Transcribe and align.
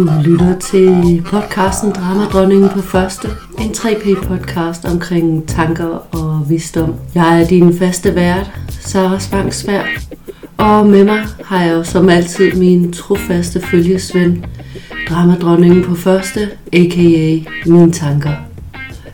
Du 0.00 0.06
lytter 0.24 0.58
til 0.58 1.22
podcasten 1.26 1.90
Dramadronningen 1.90 2.68
på 2.68 2.80
første. 2.80 3.28
En 3.58 3.70
3P-podcast 3.70 4.92
omkring 4.92 5.48
tanker 5.48 6.16
og 6.16 6.50
visdom. 6.50 6.94
Jeg 7.14 7.42
er 7.42 7.46
din 7.46 7.78
faste 7.78 8.14
vært, 8.14 8.50
Sara 8.80 9.18
Spangsvær. 9.18 9.82
Og 10.56 10.86
med 10.86 11.04
mig 11.04 11.20
har 11.44 11.64
jeg 11.64 11.74
jo 11.74 11.84
som 11.84 12.08
altid 12.08 12.52
min 12.52 12.92
trofaste 12.92 13.60
følgesvend, 13.60 14.42
Dramadronningen 15.08 15.84
på 15.84 15.94
første, 15.94 16.48
a.k.a. 16.72 17.50
mine 17.66 17.92
tanker. 17.92 18.32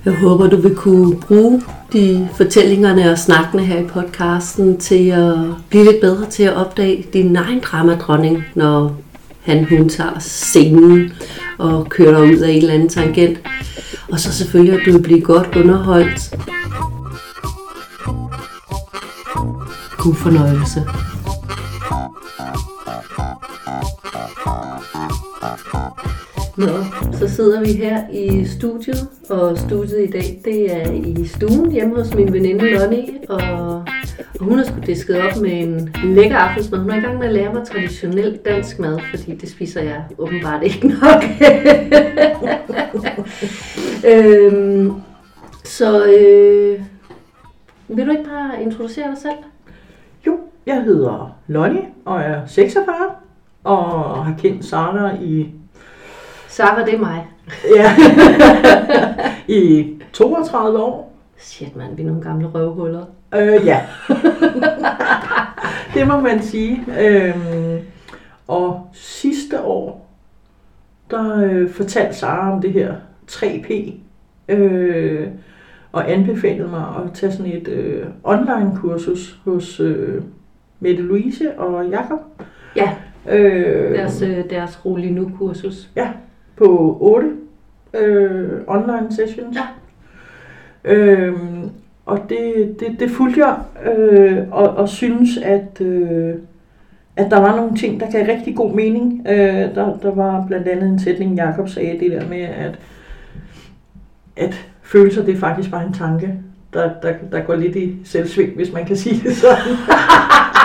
Jeg 0.05 0.15
håber, 0.15 0.47
du 0.47 0.57
vil 0.57 0.75
kunne 0.75 1.17
bruge 1.17 1.63
de 1.93 2.29
fortællingerne 2.35 3.11
og 3.11 3.19
snakkene 3.19 3.65
her 3.65 3.79
i 3.79 3.85
podcasten 3.85 4.79
til 4.79 5.09
at 5.09 5.37
blive 5.69 5.85
lidt 5.85 6.01
bedre 6.01 6.27
til 6.31 6.43
at 6.43 6.57
opdage 6.57 7.05
din 7.13 7.37
egen 7.37 7.61
dramadronning, 7.61 8.45
når 8.55 8.97
han 9.47 9.65
hun 9.65 9.89
tager 9.89 10.19
scenen 10.19 11.13
og 11.59 11.89
kører 11.89 12.23
ud 12.23 12.39
af 12.39 12.51
en 12.51 12.59
eller 12.59 12.75
anden 12.75 12.89
tangent. 12.89 13.39
Og 14.13 14.21
så 14.21 14.33
selvfølgelig, 14.33 14.81
at 14.81 14.87
du 14.87 14.93
vil 14.93 15.03
blive 15.03 15.21
godt 15.21 15.57
underholdt. 15.57 16.35
God 19.99 20.15
fornøjelse. 20.15 20.81
Nå, 26.57 26.85
så 27.19 27.35
sidder 27.35 27.61
vi 27.61 27.73
her 27.73 28.03
i 28.13 28.47
studiet, 28.47 29.09
og 29.31 29.59
studiet 29.59 30.09
i 30.09 30.11
dag, 30.11 30.41
det 30.45 30.77
er 30.77 30.93
i 30.93 31.27
stuen 31.27 31.73
hjemme 31.73 31.97
hos 31.97 32.15
min 32.15 32.33
veninde 32.33 32.71
Lonnie, 32.71 33.07
og, 33.29 33.85
og 34.19 34.45
hun 34.49 34.59
har 34.59 34.65
sgu 34.65 34.81
disket 34.87 35.17
op 35.17 35.43
med 35.43 35.61
en 35.61 35.95
lækker 36.05 36.37
aftensmad. 36.37 36.79
Hun 36.79 36.91
er 36.91 36.97
i 36.97 37.01
gang 37.01 37.19
med 37.19 37.27
at 37.27 37.33
lære 37.33 37.53
mig 37.53 37.67
traditionel 37.67 38.39
dansk 38.45 38.79
mad, 38.79 38.99
fordi 39.11 39.35
det 39.35 39.49
spiser 39.49 39.83
jeg 39.83 40.05
åbenbart 40.19 40.63
ikke 40.63 40.89
nok. 40.89 41.23
øhm, 44.13 44.93
så 45.65 46.05
øh, 46.05 46.81
vil 47.89 48.07
du 48.07 48.11
ikke 48.11 48.25
bare 48.25 48.63
introducere 48.63 49.11
dig 49.11 49.19
selv? 49.19 49.39
Jo, 50.27 50.39
jeg 50.67 50.83
hedder 50.83 51.37
Lonnie 51.47 51.87
og 52.05 52.21
er 52.21 52.47
46 52.47 52.95
og 53.65 54.25
har 54.25 54.35
kendt 54.39 54.65
Sara 54.65 55.15
i, 55.21 55.51
Sara, 56.49 56.85
det 56.85 56.95
er 56.95 56.99
mig. 56.99 57.27
ja, 57.77 57.97
i 59.49 59.93
32 60.13 60.79
år. 60.79 61.13
Shit 61.39 61.77
mand, 61.77 61.97
vi 61.97 62.03
er 62.03 62.07
nogle 62.07 62.23
gamle 62.23 62.47
røvhuller. 62.47 63.05
Øh, 63.37 63.67
ja, 63.67 63.81
det 65.95 66.07
må 66.07 66.21
man 66.21 66.43
sige. 66.43 66.85
Øhm, 67.01 67.79
og 68.49 68.89
sidste 68.93 69.63
år, 69.63 70.11
der 71.11 71.45
øh, 71.45 71.71
fortalte 71.71 72.15
Sara 72.15 72.53
om 72.53 72.61
det 72.61 72.73
her 72.73 72.95
3P, 73.31 73.93
øh, 74.49 75.29
og 75.93 76.13
anbefalede 76.13 76.69
mig 76.69 76.85
at 77.05 77.13
tage 77.15 77.33
sådan 77.33 77.53
et 77.53 77.69
øh, 77.69 78.07
online-kursus 78.25 79.39
hos 79.45 79.81
øh, 79.81 80.23
Mette 80.81 81.03
Louise 81.03 81.59
og 81.59 81.87
Jakob. 81.89 82.19
Ja, 82.77 82.95
Øh, 83.29 83.95
deres, 83.95 84.23
øh, 84.23 84.51
deres 84.51 84.85
rolig 84.85 85.13
nu-kursus. 85.13 85.89
på 86.57 86.99
8 87.01 87.29
øh, 87.95 88.51
online 88.67 89.07
sessions. 89.11 89.57
Ja. 89.57 89.67
Øhm, 90.85 91.71
og 92.07 92.21
det, 92.29 92.77
det, 92.81 93.01
det 93.01 93.11
fulgte 93.11 93.41
jeg, 93.47 93.57
øh, 93.93 94.39
og, 94.51 94.69
og 94.69 94.89
synes, 94.89 95.37
at, 95.37 95.81
øh, 95.81 96.35
at 97.17 97.31
der 97.31 97.41
var 97.41 97.57
nogle 97.57 97.77
ting, 97.77 98.01
der 98.01 98.11
gav 98.11 98.27
rigtig 98.27 98.57
god 98.57 98.75
mening. 98.75 99.27
Øh, 99.29 99.75
der, 99.75 99.99
der 100.03 100.15
var 100.15 100.45
blandt 100.47 100.69
andet 100.69 100.89
en 100.89 100.99
sætning, 100.99 101.37
Jakob 101.37 101.69
sagde, 101.69 102.01
det 102.01 102.11
der 102.11 102.29
med, 102.29 102.41
at, 102.41 102.79
at 104.37 104.69
følelser, 104.83 105.25
det 105.25 105.35
er 105.35 105.39
faktisk 105.39 105.71
bare 105.71 105.87
en 105.87 105.93
tanke, 105.93 106.35
der, 106.73 106.91
der, 107.03 107.13
der 107.33 107.41
går 107.41 107.55
lidt 107.55 107.77
i 107.77 107.97
selvsving, 108.05 108.57
hvis 108.57 108.73
man 108.73 108.85
kan 108.85 108.97
sige 108.97 109.29
det 109.29 109.37
sådan. 109.37 109.77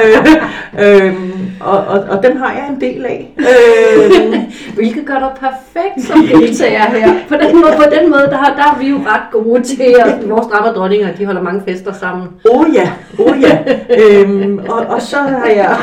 øh, 0.00 1.06
øh, 1.06 1.14
og, 1.60 1.78
og, 1.78 2.00
og 2.00 2.22
dem 2.22 2.36
har 2.36 2.52
jeg 2.52 2.68
en 2.68 2.80
del 2.80 3.06
af. 3.06 3.34
Øh, 3.38 4.34
Hvilket 4.78 5.06
gør 5.06 5.18
dig 5.18 5.30
perfekt 5.40 6.06
som 6.06 6.26
deltager 6.26 6.90
her. 6.90 7.14
På 7.28 7.34
den 7.34 7.56
måde, 7.56 7.72
på 7.76 7.84
den 7.98 8.10
måde 8.10 8.22
der, 8.22 8.36
har, 8.36 8.56
der 8.56 8.62
er 8.62 8.78
vi 8.78 8.88
jo 8.88 8.96
ret 8.96 9.22
gode 9.32 9.62
til, 9.62 9.94
at 10.06 10.30
vores 10.30 10.46
dramadronninger, 10.46 11.14
de 11.16 11.26
holder 11.26 11.42
mange 11.42 11.62
fester 11.68 11.92
sammen. 11.92 12.28
Oh 12.50 12.66
ja, 12.74 12.92
oh 13.18 13.40
ja. 13.40 13.58
øhm, 14.00 14.58
og, 14.68 14.86
og 14.86 15.02
så 15.02 15.16
har 15.16 15.46
jeg, 15.46 15.76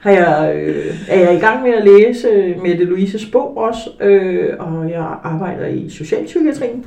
har 0.00 0.10
jeg, 0.10 0.52
øh, 0.54 0.94
er 1.08 1.18
jeg 1.20 1.34
i 1.34 1.38
gang 1.38 1.62
med 1.62 1.70
at 1.70 1.84
læse 1.84 2.54
Mette 2.62 2.84
Louises 2.84 3.26
bog 3.26 3.56
også, 3.56 3.90
øh, 4.00 4.50
og 4.58 4.90
jeg 4.90 5.06
arbejder 5.22 5.66
i 5.66 5.90
socialpsykiatrien, 5.90 6.84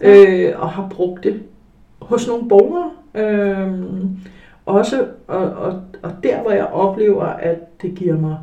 øh, 0.00 0.52
og 0.56 0.70
har 0.70 0.88
brugt 0.90 1.24
det 1.24 1.42
hos 2.00 2.28
nogle 2.28 2.48
borgere. 2.48 2.90
Øh, 3.14 3.68
også, 4.70 5.04
og, 5.26 5.38
og, 5.50 5.80
og 6.02 6.10
der 6.22 6.42
hvor 6.42 6.50
jeg 6.50 6.64
oplever, 6.66 7.24
at 7.24 7.82
det 7.82 7.94
giver 7.94 8.16
mig 8.18 8.36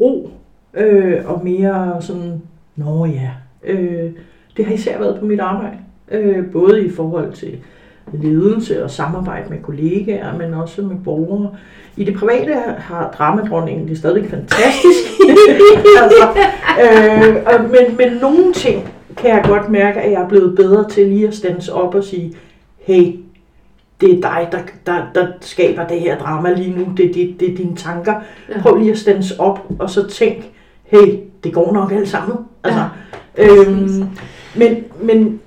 ro, 0.00 0.30
øh, 0.74 1.16
og 1.26 1.40
mere 1.44 1.96
sådan, 2.00 2.42
nå 2.76 3.06
ja, 3.06 3.30
øh, 3.64 4.10
det 4.56 4.64
har 4.64 4.74
især 4.74 4.98
været 4.98 5.18
på 5.20 5.24
mit 5.24 5.40
arbejde, 5.40 5.76
øh, 6.10 6.50
både 6.52 6.86
i 6.86 6.90
forhold 6.90 7.32
til 7.32 7.58
ledelse 8.12 8.84
og 8.84 8.90
samarbejde 8.90 9.50
med 9.50 9.58
kollegaer, 9.62 10.36
men 10.38 10.54
også 10.54 10.82
med 10.82 10.96
borgere. 11.04 11.50
I 11.96 12.04
det 12.04 12.14
private 12.16 12.54
har 12.78 13.14
dramadronningen 13.18 13.88
det 13.88 13.98
stadig 13.98 14.24
fantastisk. 14.30 15.10
altså, 16.02 16.28
øh, 16.82 17.36
og- 17.46 17.62
men, 17.70 17.96
men 17.96 18.12
nogle 18.20 18.52
ting 18.52 18.88
kan 19.16 19.30
jeg 19.30 19.44
godt 19.48 19.68
mærke, 19.70 20.00
at 20.00 20.12
jeg 20.12 20.22
er 20.22 20.28
blevet 20.28 20.56
bedre 20.56 20.88
til 20.88 21.06
lige 21.08 21.28
at 21.28 21.34
stands 21.34 21.68
op 21.68 21.94
og 21.94 22.04
sige, 22.04 22.34
hey, 22.78 23.12
det 24.00 24.10
er 24.14 24.20
dig, 24.20 24.48
der, 24.52 24.58
der, 24.86 25.02
der 25.14 25.26
skaber 25.40 25.86
det 25.86 26.00
her 26.00 26.18
drama 26.18 26.52
lige 26.52 26.78
nu. 26.78 26.84
Det, 26.96 27.14
det, 27.14 27.36
det 27.40 27.52
er 27.52 27.56
dine 27.56 27.76
tanker. 27.76 28.14
Ja. 28.48 28.60
Prøv 28.62 28.76
lige 28.76 28.90
at 28.90 28.98
stands 28.98 29.30
op 29.38 29.58
og 29.78 29.90
så 29.90 30.06
tænk, 30.08 30.44
hey, 30.82 31.18
det 31.44 31.52
går 31.54 31.72
nok 31.72 31.92
alt 31.92 32.08
sammen. 32.08 32.36
Altså, 32.64 32.80
Ja, 33.38 33.46
øhm, 33.68 34.04
men, 34.56 34.84
men 35.02 35.40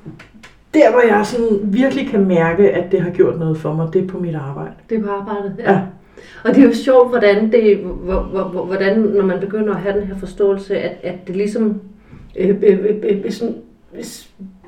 der, 0.73 0.91
hvor 0.91 1.01
jeg 1.15 1.25
sådan 1.25 1.59
virkelig 1.63 2.07
kan 2.07 2.25
mærke, 2.27 2.71
at 2.71 2.91
det 2.91 3.01
har 3.01 3.09
gjort 3.09 3.39
noget 3.39 3.57
for 3.57 3.73
mig, 3.73 3.87
det 3.93 4.03
er 4.03 4.07
på 4.07 4.19
mit 4.19 4.35
arbejde. 4.35 4.71
Det 4.89 4.97
er 4.97 5.03
på 5.03 5.09
arbejdet. 5.09 5.55
Ja. 5.59 5.81
Og 6.43 6.55
det 6.55 6.63
er 6.63 6.67
jo 6.67 6.73
sjovt, 6.73 7.09
hvordan, 7.09 7.51
det, 7.51 7.77
hvor, 7.77 8.19
hvor, 8.19 8.43
hvor- 8.43 8.65
hvordan 8.65 8.99
når 8.99 9.25
man 9.25 9.39
begynder 9.39 9.73
at 9.75 9.79
have 9.81 9.99
den 9.99 10.07
her 10.07 10.17
forståelse, 10.17 10.77
at, 10.77 10.91
at 11.03 11.27
det 11.27 11.35
ligesom 11.35 11.81
øh, 12.37 12.49
øh, 12.63 12.79
øh, 13.03 13.21
øh, 13.25 13.31
sådan, 13.31 13.55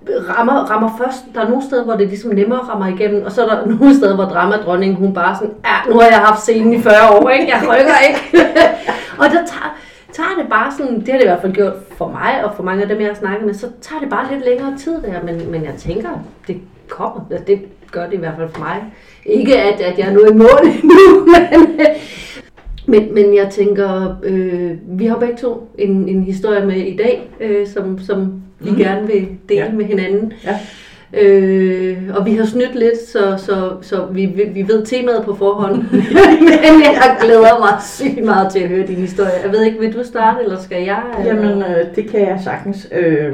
rammer, 0.10 0.54
rammer 0.54 0.90
først. 0.98 1.26
Der 1.36 1.42
er 1.42 1.50
nogle 1.50 1.64
steder, 1.64 1.84
hvor 1.84 1.96
det 1.96 2.08
ligesom 2.08 2.32
nemmere 2.32 2.60
rammer 2.60 2.88
igennem, 2.88 3.26
og 3.26 3.32
så 3.32 3.46
er 3.46 3.56
der 3.56 3.66
nogle 3.76 3.96
steder, 3.96 4.16
hvor 4.16 4.26
dramadronningen, 4.26 4.98
hun 4.98 5.14
bare 5.14 5.36
sådan, 5.36 5.54
ja, 5.66 5.92
nu 5.92 6.00
har 6.00 6.08
jeg 6.08 6.18
haft 6.18 6.42
scenen 6.42 6.74
i 6.74 6.82
40 6.82 6.94
år, 7.12 7.30
ikke? 7.30 7.48
jeg 7.48 7.62
rykker 7.64 7.98
ikke. 8.08 8.50
og 9.22 9.26
der 9.26 9.46
tager, 9.46 9.78
tager 10.14 10.42
det 10.42 10.50
bare 10.50 10.72
sådan, 10.78 11.00
det 11.00 11.10
har 11.10 11.18
det 11.18 11.24
i 11.24 11.28
hvert 11.28 11.42
fald 11.42 11.54
gjort 11.54 11.74
for 11.98 12.08
mig, 12.08 12.46
og 12.46 12.56
for 12.56 12.64
mange 12.64 12.82
af 12.82 12.90
dem, 12.90 13.00
jeg 13.00 13.08
har 13.08 13.16
snakket 13.16 13.46
med, 13.46 13.54
så 13.54 13.68
tager 13.82 14.00
det 14.00 14.10
bare 14.10 14.34
lidt 14.34 14.46
længere 14.46 14.78
tid 14.78 15.02
der, 15.02 15.24
men, 15.24 15.52
men 15.52 15.64
jeg 15.64 15.74
tænker, 15.78 16.10
det 16.48 16.58
kommer, 16.90 17.22
det 17.48 17.62
gør 17.92 18.06
det 18.06 18.14
i 18.14 18.18
hvert 18.18 18.34
fald 18.38 18.50
for 18.50 18.60
mig. 18.60 18.84
Ikke 19.26 19.60
at, 19.60 19.82
at 19.82 20.00
jeg 20.00 20.08
er 20.08 20.14
nået 20.14 20.32
i 20.32 20.34
mål 20.34 20.66
endnu, 20.84 21.26
men, 21.26 21.80
men, 22.86 23.14
men 23.14 23.36
jeg 23.36 23.48
tænker, 23.52 24.16
øh, 24.24 24.72
vi 25.00 25.06
har 25.06 25.16
begge 25.18 25.38
to 25.38 25.70
en, 25.78 26.08
en 26.10 26.24
historie 26.24 26.66
med 26.66 26.76
i 26.76 26.96
dag, 26.98 27.30
øh, 27.42 27.68
som, 27.68 28.00
som 28.00 28.34
vi 28.60 28.70
Mhm. 28.70 28.80
gerne 28.80 29.08
vil 29.08 29.28
dele 29.50 29.62
Ja. 29.66 29.72
med 29.72 29.86
hinanden. 29.86 30.34
Ja. 30.46 30.60
Øh, 31.14 31.98
og 32.16 32.26
vi 32.26 32.36
har 32.36 32.46
snydt 32.46 32.76
lidt, 32.76 32.98
så, 33.08 33.36
så, 33.38 33.72
så 33.82 34.06
vi, 34.12 34.26
vi 34.26 34.44
vi 34.54 34.68
ved 34.68 34.86
temaet 34.86 35.22
på 35.26 35.36
forhånd. 35.36 35.76
men 36.42 36.82
jeg 36.84 37.18
glæder 37.24 37.60
mig 37.60 37.74
sygt 37.82 38.26
meget 38.26 38.52
til 38.52 38.60
at 38.60 38.70
høre 38.70 38.88
din 38.88 38.96
historie. 38.96 39.32
Jeg 39.44 39.52
ved 39.52 39.64
ikke, 39.64 39.80
vil 39.80 39.94
du 39.94 40.04
starte, 40.04 40.44
eller 40.44 40.60
skal 40.60 40.84
jeg? 40.84 41.04
eller? 41.20 41.34
Jamen, 41.36 41.62
øh, 41.64 41.96
det 41.96 42.10
kan 42.10 42.20
jeg 42.20 42.40
sagtens. 42.44 42.88
Øh, 43.00 43.34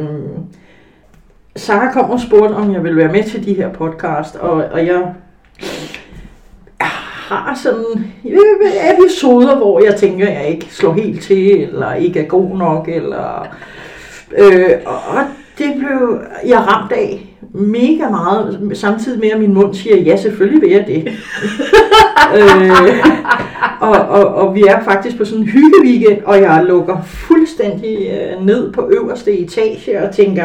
Sara 1.55 1.91
kom 1.91 2.09
og 2.09 2.19
spurgte, 2.19 2.53
om 2.53 2.73
jeg 2.73 2.83
ville 2.83 2.97
være 2.97 3.11
med 3.11 3.23
til 3.23 3.45
de 3.45 3.53
her 3.53 3.69
podcast, 3.73 4.35
og, 4.35 4.51
og 4.71 4.85
jeg 4.85 5.13
har 7.27 7.59
sådan 7.63 8.11
øh, 8.25 8.93
episoder, 8.93 9.55
hvor 9.57 9.83
jeg 9.83 9.95
tænker, 9.95 10.27
at 10.27 10.33
jeg 10.33 10.47
ikke 10.47 10.67
slår 10.69 10.93
helt 10.93 11.21
til, 11.21 11.63
eller 11.63 11.93
ikke 11.93 12.19
er 12.19 12.25
god 12.25 12.57
nok, 12.57 12.87
eller... 12.87 13.47
Øh, 14.37 14.69
og 14.85 15.23
det 15.57 15.73
blev 15.77 16.21
jeg 16.45 16.59
ramt 16.59 16.91
af 16.91 17.35
mega 17.51 18.09
meget, 18.09 18.71
samtidig 18.73 19.19
med, 19.19 19.29
at 19.29 19.39
min 19.39 19.53
mund 19.53 19.73
siger, 19.73 19.97
ja, 19.97 20.15
selvfølgelig 20.15 20.61
vil 20.61 20.69
jeg 20.69 20.87
det. 20.87 21.07
øh, 22.37 23.05
og, 23.79 23.91
og, 23.91 24.25
og 24.35 24.55
vi 24.55 24.61
er 24.61 24.83
faktisk 24.83 25.17
på 25.17 25.25
sådan 25.25 25.43
en 25.43 25.49
hyggeweekend, 25.49 26.21
og 26.25 26.41
jeg 26.41 26.65
lukker 26.67 27.01
fuldstændig 27.03 27.97
øh, 27.97 28.45
ned 28.45 28.71
på 28.71 28.89
øverste 28.91 29.39
etage 29.39 30.01
og 30.03 30.15
tænker, 30.15 30.43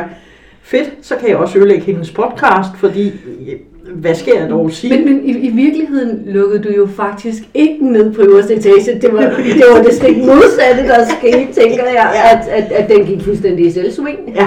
fedt, 0.62 0.90
så 1.02 1.16
kan 1.16 1.28
jeg 1.28 1.36
også 1.36 1.58
ødelægge 1.58 1.84
hendes 1.84 2.10
podcast, 2.10 2.76
fordi 2.76 3.08
øh, 3.08 3.56
hvad 3.94 4.14
skal 4.14 4.32
jeg 4.40 4.50
dog 4.50 4.72
sige? 4.72 4.94
Men, 5.04 5.04
men 5.04 5.24
i, 5.24 5.30
i 5.30 5.50
virkeligheden 5.50 6.22
lukkede 6.26 6.62
du 6.62 6.68
jo 6.76 6.86
faktisk 6.86 7.42
ikke 7.54 7.92
ned 7.92 8.14
på 8.14 8.22
øverste 8.22 8.54
etage. 8.54 8.98
Det 9.02 9.12
var 9.12 9.20
det, 9.20 9.64
var 9.76 9.82
det 9.82 9.92
stik 9.94 10.16
modsatte, 10.16 10.82
der 10.88 11.04
skete, 11.18 11.52
tænker 11.60 11.84
jeg, 11.84 12.10
Ja. 12.14 12.38
at, 12.38 12.64
at, 12.64 12.72
at 12.72 12.90
den 12.90 13.06
gik 13.06 13.22
fuldstændig 13.22 13.66
i 13.66 13.70
selvsving. 13.70 14.18
Ja, 14.34 14.46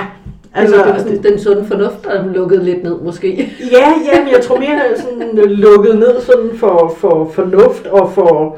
Altså, 0.57 0.75
det 0.75 0.79
var, 0.85 0.85
det 0.91 0.93
var 0.95 0.99
sådan, 1.11 1.31
den 1.31 1.39
sunde 1.39 1.65
fornuft, 1.67 2.03
der 2.03 2.33
lukkede 2.33 2.63
lidt 2.63 2.83
ned, 2.83 2.95
måske. 3.03 3.53
Ja, 3.71 3.87
ja, 4.13 4.23
men 4.23 4.33
jeg 4.33 4.41
tror 4.41 4.59
mere, 4.59 4.79
sådan 4.97 5.49
lukket 5.49 5.95
ned 5.95 6.21
sådan 6.21 6.49
for, 6.55 6.95
for 6.97 7.31
fornuft 7.33 7.87
og 7.87 8.11
for... 8.13 8.57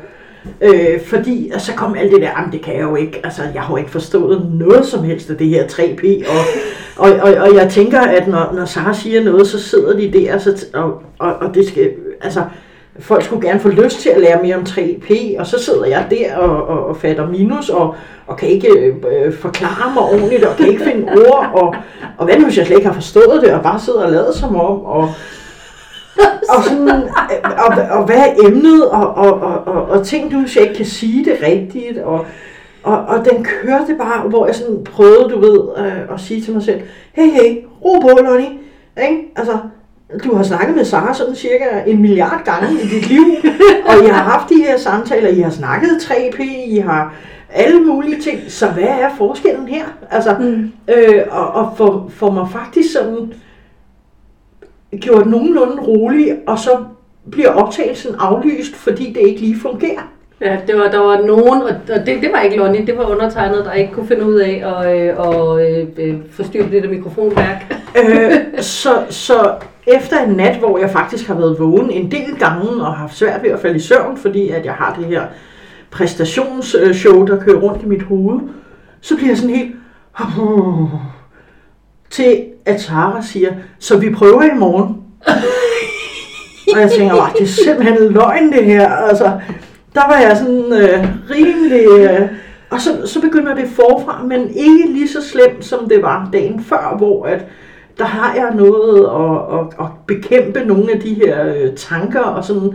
Øh, 0.61 1.01
fordi, 1.05 1.51
og 1.53 1.61
så 1.61 1.73
kom 1.73 1.95
alt 1.95 2.11
det 2.11 2.21
der, 2.21 2.49
det 2.51 2.61
kan 2.61 2.75
jeg 2.75 2.83
jo 2.83 2.95
ikke, 2.95 3.21
altså 3.23 3.41
jeg 3.53 3.61
har 3.61 3.73
jo 3.73 3.77
ikke 3.77 3.91
forstået 3.91 4.51
noget 4.53 4.85
som 4.85 5.03
helst 5.03 5.29
af 5.29 5.37
det 5.37 5.47
her 5.47 5.67
3P, 5.67 6.29
og, 6.29 6.45
og, 6.95 7.19
og, 7.21 7.33
og 7.33 7.55
jeg 7.55 7.69
tænker, 7.69 8.01
at 8.01 8.27
når, 8.27 8.53
når 8.53 8.65
Sara 8.65 8.93
siger 8.93 9.23
noget, 9.23 9.47
så 9.47 9.59
sidder 9.59 9.97
de 9.97 10.11
der, 10.11 10.37
så, 10.37 10.65
og, 10.73 11.01
og, 11.19 11.33
og 11.35 11.55
det 11.55 11.67
skal, 11.67 11.91
altså 12.21 12.43
folk 12.99 13.23
skulle 13.23 13.47
gerne 13.47 13.59
få 13.59 13.69
lyst 13.69 13.99
til 13.99 14.09
at 14.09 14.21
lære 14.21 14.43
mere 14.43 14.55
om 14.55 14.61
3P, 14.61 15.39
og 15.39 15.47
så 15.47 15.63
sidder 15.63 15.85
jeg 15.85 16.05
der 16.09 16.37
og, 16.37 16.67
og, 16.67 16.85
og 16.85 16.97
fatter 16.97 17.29
minus, 17.29 17.69
og, 17.69 17.95
og 18.27 18.37
kan 18.37 18.49
ikke 18.49 18.69
øh, 18.69 19.33
forklare 19.33 19.93
mig 19.93 20.03
ordentligt, 20.03 20.43
og 20.43 20.55
kan 20.57 20.67
ikke 20.67 20.83
finde 20.83 21.11
ord, 21.11 21.51
og, 21.53 21.75
og 22.17 22.25
hvad 22.25 22.37
nu 22.37 22.43
hvis 22.45 22.57
jeg 22.57 22.65
slet 22.65 22.77
ikke 22.77 22.87
har 22.87 22.95
forstået 22.95 23.41
det, 23.43 23.53
og 23.53 23.63
bare 23.63 23.79
sidder 23.79 24.03
og 24.03 24.11
lader 24.11 24.31
som 24.33 24.55
om, 24.55 24.85
og, 24.85 25.09
og, 26.49 26.63
sådan, 26.63 26.87
øh, 26.89 27.51
og, 27.65 27.97
og 27.99 28.05
hvad 28.05 28.15
er 28.17 28.33
emnet, 28.47 28.89
og, 28.89 29.13
og, 29.15 29.33
og, 29.41 29.67
og, 29.67 29.83
og 29.89 30.05
ting, 30.05 30.31
du 30.31 30.39
ikke 30.61 30.73
kan 30.75 30.85
sige 30.85 31.25
det 31.25 31.37
rigtigt, 31.47 31.97
og, 31.97 32.25
og, 32.83 32.97
og 32.97 33.25
den 33.31 33.43
kørte 33.43 33.95
bare, 33.97 34.29
hvor 34.29 34.45
jeg 34.45 34.55
sådan 34.55 34.83
prøvede, 34.83 35.29
du 35.29 35.39
ved, 35.39 35.85
øh, 35.85 36.13
at 36.13 36.19
sige 36.19 36.41
til 36.41 36.53
mig 36.53 36.63
selv, 36.63 36.81
hey, 37.13 37.31
hey, 37.31 37.63
ro 37.85 37.99
på, 37.99 38.07
Lonnie, 38.07 38.49
ikke? 39.09 39.33
Altså, 39.35 39.57
du 40.23 40.35
har 40.35 40.43
snakket 40.43 40.75
med 40.75 40.85
Sara 40.85 41.13
sådan 41.13 41.35
cirka 41.35 41.65
en 41.87 42.01
milliard 42.01 42.41
gange 42.45 42.73
i 42.81 42.87
dit 42.87 43.09
liv, 43.09 43.23
og 43.87 44.05
I 44.05 44.07
har 44.07 44.23
haft 44.23 44.49
de 44.49 44.55
her 44.67 44.77
samtaler, 44.77 45.29
I 45.29 45.39
har 45.39 45.49
snakket 45.49 45.89
3P, 45.89 46.41
I 46.67 46.77
har 46.77 47.13
alle 47.49 47.79
mulige 47.81 48.21
ting, 48.21 48.39
så 48.47 48.67
hvad 48.67 48.83
er 48.83 49.09
forskellen 49.17 49.67
her? 49.67 49.83
Altså, 50.11 50.35
Mm. 50.39 50.71
øh, 50.87 51.21
og, 51.31 51.47
og 51.47 51.73
for, 51.77 52.11
for 52.15 52.31
mig 52.31 52.47
faktisk 52.51 52.93
sådan 52.93 53.33
gjort 54.95 55.27
nogenlunde 55.27 55.81
rolig, 55.81 56.37
og 56.47 56.59
så 56.59 56.83
bliver 57.31 57.49
optagelsen 57.49 58.15
aflyst, 58.19 58.75
fordi 58.75 59.13
det 59.13 59.27
ikke 59.27 59.41
lige 59.41 59.59
fungerer. 59.59 60.11
Ja, 60.41 60.57
det 60.67 60.77
var, 60.77 60.87
der 60.91 60.99
var 60.99 61.21
nogen, 61.21 61.61
og 61.61 61.69
det, 61.87 62.05
det 62.05 62.29
var 62.33 62.41
ikke 62.41 62.57
Lonnie, 62.57 62.85
det 62.85 62.97
var 62.97 63.05
undertegnet, 63.05 63.65
der 63.65 63.73
ikke 63.73 63.93
kunne 63.93 64.07
finde 64.07 64.25
ud 64.25 64.35
af 64.35 64.63
at 64.65 65.01
øh, 65.01 65.17
og, 65.17 65.71
øh, 65.71 65.87
øh, 65.97 66.15
forstyrre 66.31 66.69
det 66.71 66.83
der 66.83 66.89
mikrofonværk. 66.89 67.75
øh, 67.99 68.31
så, 68.63 68.89
så 69.09 69.55
efter 69.87 70.19
en 70.19 70.35
nat, 70.35 70.55
hvor 70.57 70.77
jeg 70.77 70.89
faktisk 70.89 71.27
har 71.27 71.35
været 71.35 71.59
vågen 71.59 71.91
en 71.91 72.11
del 72.11 72.35
gange 72.39 72.69
og 72.69 72.85
har 72.85 72.95
haft 72.95 73.17
svært 73.17 73.43
ved 73.43 73.49
at 73.49 73.59
falde 73.59 73.75
i 73.75 73.79
søvn, 73.79 74.17
fordi 74.17 74.49
at 74.49 74.65
jeg 74.65 74.73
har 74.73 74.95
det 74.99 75.05
her 75.05 75.23
præstationsshow, 75.91 77.25
der 77.25 77.39
kører 77.39 77.59
rundt 77.59 77.83
i 77.83 77.85
mit 77.85 78.03
hoved, 78.03 78.39
så 79.01 79.15
bliver 79.15 79.29
jeg 79.29 79.37
sådan 79.37 79.55
helt... 79.55 79.75
Til 82.09 82.45
at 82.67 82.81
Tara 82.81 83.21
siger, 83.21 83.53
så 83.79 83.97
vi 83.97 84.09
prøver 84.13 84.43
i 84.43 84.57
morgen. 84.59 84.95
og 86.73 86.79
jeg 86.81 86.91
tænker, 86.91 87.15
"Åh, 87.15 87.29
det 87.33 87.41
er 87.41 87.47
simpelthen 87.65 88.13
løgn 88.13 88.51
det 88.51 88.65
her. 88.65 88.89
Altså, 88.89 89.31
der 89.93 90.01
var 90.07 90.17
jeg 90.17 90.37
sådan 90.37 90.73
øh, 90.73 91.07
rimelig... 91.29 92.09
Øh, 92.09 92.27
og 92.69 92.81
så, 92.81 92.89
så 93.05 93.21
begynder 93.21 93.55
det 93.55 93.67
forfra, 93.69 94.23
men 94.23 94.49
ikke 94.49 94.87
lige 94.87 95.07
så 95.07 95.21
slemt, 95.21 95.65
som 95.65 95.89
det 95.89 96.01
var 96.01 96.29
dagen 96.33 96.63
før, 96.63 96.95
hvor 96.97 97.25
at, 97.25 97.45
der 97.97 98.05
har 98.05 98.35
jeg 98.35 98.55
noget 98.55 99.05
at, 99.05 99.59
at, 99.59 99.85
at 99.85 99.91
bekæmpe 100.07 100.59
nogle 100.65 100.91
af 100.93 100.99
de 100.99 101.13
her 101.13 101.53
øh, 101.55 101.73
tanker, 101.75 102.19
og 102.19 102.43
sådan 102.43 102.73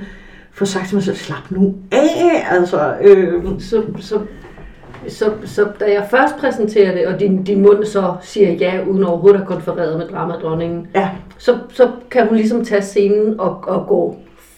få 0.55 0.65
sagt 0.65 0.87
til 0.87 0.97
mig 0.97 1.05
selv, 1.05 1.17
slap 1.17 1.51
nu 1.51 1.75
af, 1.93 2.47
altså, 2.51 2.95
øh, 3.03 3.43
Så, 3.59 3.83
så, 4.01 4.19
så, 5.09 5.33
så 5.45 5.69
da 5.81 5.93
jeg 5.93 6.07
først 6.11 6.37
præsenterer 6.37 6.95
det, 6.95 7.07
og 7.07 7.21
din, 7.21 7.45
din 7.45 7.61
mund 7.63 7.85
så 7.85 8.15
siger 8.23 8.53
ja, 8.53 8.85
uden 8.89 9.05
overhovedet 9.05 9.41
at 9.41 9.47
konfereret 9.47 9.99
med 9.99 10.09
dramadronningen, 10.09 10.89
ja, 10.95 11.11
så, 11.39 11.59
så 11.71 11.91
kan 12.11 12.27
hun 12.29 12.37
ligesom 12.37 12.65
tage 12.65 12.83
scenen 12.83 13.41
og, 13.41 13.65
og 13.67 13.87
gå 13.87 14.17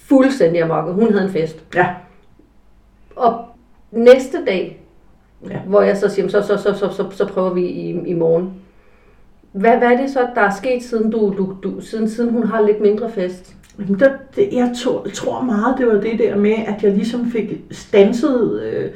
fuldstændig 0.08 0.62
amok. 0.62 0.86
og 0.86 0.94
Hun 0.94 1.12
havde 1.12 1.24
en 1.26 1.32
fest. 1.32 1.64
ja, 1.74 1.86
Og 3.16 3.44
næste 3.92 4.44
dag, 4.46 4.80
Ja. 5.50 5.58
hvor 5.66 5.82
jeg 5.82 5.96
så 5.96 6.08
siger, 6.08 6.28
så, 6.28 6.42
så, 6.42 6.56
så, 6.56 6.74
så, 6.74 6.88
så, 6.92 7.04
så 7.10 7.26
prøver 7.26 7.54
vi 7.54 7.62
i, 7.66 7.90
i 8.06 8.14
morgen. 8.14 8.50
Hvad, 9.52 9.76
hvad 9.78 9.88
er 9.88 9.96
det 9.96 10.10
så, 10.10 10.26
der 10.34 10.40
er 10.40 10.50
sket, 10.50 10.82
siden, 10.82 11.10
du, 11.10 11.34
du, 11.38 11.56
du, 11.62 11.80
siden, 11.80 12.08
siden 12.08 12.30
hun 12.30 12.46
har 12.46 12.60
lidt 12.60 12.80
mindre 12.80 13.10
fest? 13.10 13.56
Men 13.76 13.98
der, 13.98 14.10
det, 14.36 14.48
jeg 14.52 14.70
tror, 14.84 15.06
tror 15.14 15.40
meget, 15.42 15.74
det 15.78 15.86
var 15.86 15.92
det 15.94 16.18
der 16.18 16.36
med, 16.36 16.54
at 16.66 16.82
jeg 16.82 16.92
ligesom 16.92 17.30
fik 17.30 17.60
stanset 17.70 18.62
øh, 18.62 18.90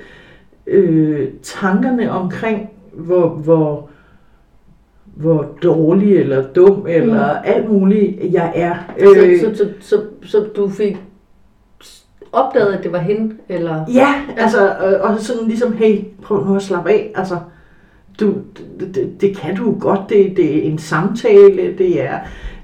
øh, 0.68 1.28
tankerne 1.42 2.10
omkring, 2.10 2.70
hvor, 2.92 3.28
hvor, 3.28 3.88
hvor 5.04 5.46
dårlig 5.62 6.16
eller 6.16 6.52
dum 6.52 6.86
eller 6.88 7.32
mm. 7.32 7.38
alt 7.44 7.70
muligt 7.70 8.32
jeg 8.32 8.52
er. 8.54 8.74
Øh, 8.98 9.40
Så, 9.40 9.54
så, 9.54 9.54
så, 9.56 9.68
så, 9.80 10.02
så 10.22 10.46
du 10.56 10.68
fik 10.68 10.96
opdaget, 12.32 12.72
at 12.72 12.84
det 12.84 12.92
var 12.92 12.98
hende? 12.98 13.34
Eller? 13.48 13.84
Ja, 13.94 14.14
altså, 14.36 14.68
øh, 14.68 15.10
og 15.10 15.20
sådan 15.20 15.48
ligesom, 15.48 15.72
hey, 15.72 15.98
prøv 16.22 16.46
nu 16.46 16.56
at 16.56 16.62
slappe 16.62 16.90
af, 16.90 17.12
altså, 17.14 17.38
du, 18.20 18.34
det, 18.80 18.94
det, 18.94 19.20
det 19.20 19.36
kan 19.36 19.56
du 19.56 19.78
godt, 19.80 20.00
det, 20.08 20.36
det 20.36 20.58
er 20.58 20.62
en 20.62 20.78
samtale, 20.78 21.78
det 21.78 22.02
er, 22.02 22.18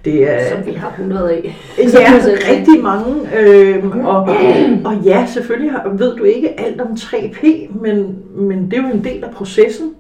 det 0.04 0.30
er, 0.32 0.50
Som 0.56 0.66
vi 0.66 0.72
har 0.72 0.88
100 0.90 1.30
af. 1.32 1.56
Ja, 1.78 2.12
rigtig 2.52 2.82
mange. 2.82 3.38
Øh, 3.38 4.06
og, 4.06 4.22
og 4.84 4.96
ja, 5.04 5.26
selvfølgelig 5.26 5.72
har, 5.72 5.88
ved 5.98 6.16
du 6.16 6.24
ikke 6.24 6.60
alt 6.60 6.80
om 6.80 6.88
3P, 6.88 7.46
men, 7.82 8.16
men 8.36 8.70
det 8.70 8.78
er 8.78 8.82
jo 8.82 8.88
en 8.94 9.04
del 9.04 9.24
af 9.24 9.30
processen. 9.30 9.90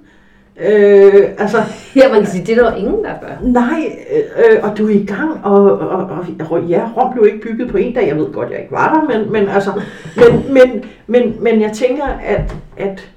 Øh, 0.60 1.24
altså, 1.38 1.56
Ja, 1.96 2.08
man 2.12 2.18
kan 2.20 2.26
sige, 2.30 2.46
det 2.46 2.58
er 2.58 2.62
der 2.70 2.76
ingen, 2.76 3.04
der 3.04 3.10
gør. 3.20 3.36
nej, 3.42 3.98
øh, 4.36 4.58
og 4.70 4.78
du 4.78 4.86
er 4.86 4.90
i 4.94 5.04
gang, 5.06 5.44
og, 5.44 5.78
og, 5.78 5.88
og, 5.88 6.26
og 6.50 6.62
ja, 6.64 6.88
Rom 6.96 7.12
blev 7.12 7.26
ikke 7.26 7.40
bygget 7.40 7.70
på 7.70 7.76
en 7.76 7.94
dag. 7.94 8.08
Jeg 8.08 8.16
ved 8.16 8.32
godt, 8.32 8.50
jeg 8.50 8.58
ikke 8.60 8.72
var 8.72 8.94
der, 8.94 9.18
men, 9.18 9.32
men, 9.32 9.48
altså, 9.48 9.70
men, 10.16 10.52
men, 10.54 10.84
men, 11.06 11.36
men 11.40 11.60
jeg 11.60 11.72
tænker, 11.72 12.04
at, 12.04 12.54
at, 12.76 13.10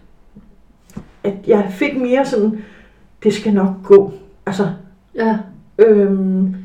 at 1.23 1.33
jeg 1.47 1.65
fik 1.69 1.97
mere 2.01 2.25
sådan, 2.25 2.63
det 3.23 3.33
skal 3.33 3.53
nok 3.53 3.69
gå. 3.83 4.13
Altså, 4.45 4.67
Ja. 5.15 5.37
øhm, 5.79 6.55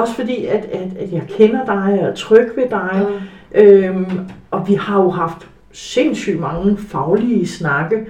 også 0.00 0.14
fordi, 0.14 0.46
at, 0.46 0.64
at, 0.64 0.96
at 0.98 1.12
jeg 1.12 1.22
kender 1.28 1.64
dig 1.64 2.00
og 2.00 2.08
er 2.08 2.14
tryg 2.14 2.48
ved 2.56 2.68
dig. 2.70 3.06
ja. 3.54 3.64
Øhm, 3.64 4.20
og 4.50 4.68
vi 4.68 4.74
har 4.74 5.02
jo 5.02 5.10
haft 5.10 5.48
sindssygt 5.72 6.40
mange 6.40 6.76
faglige 6.76 7.46
snakke, 7.46 8.06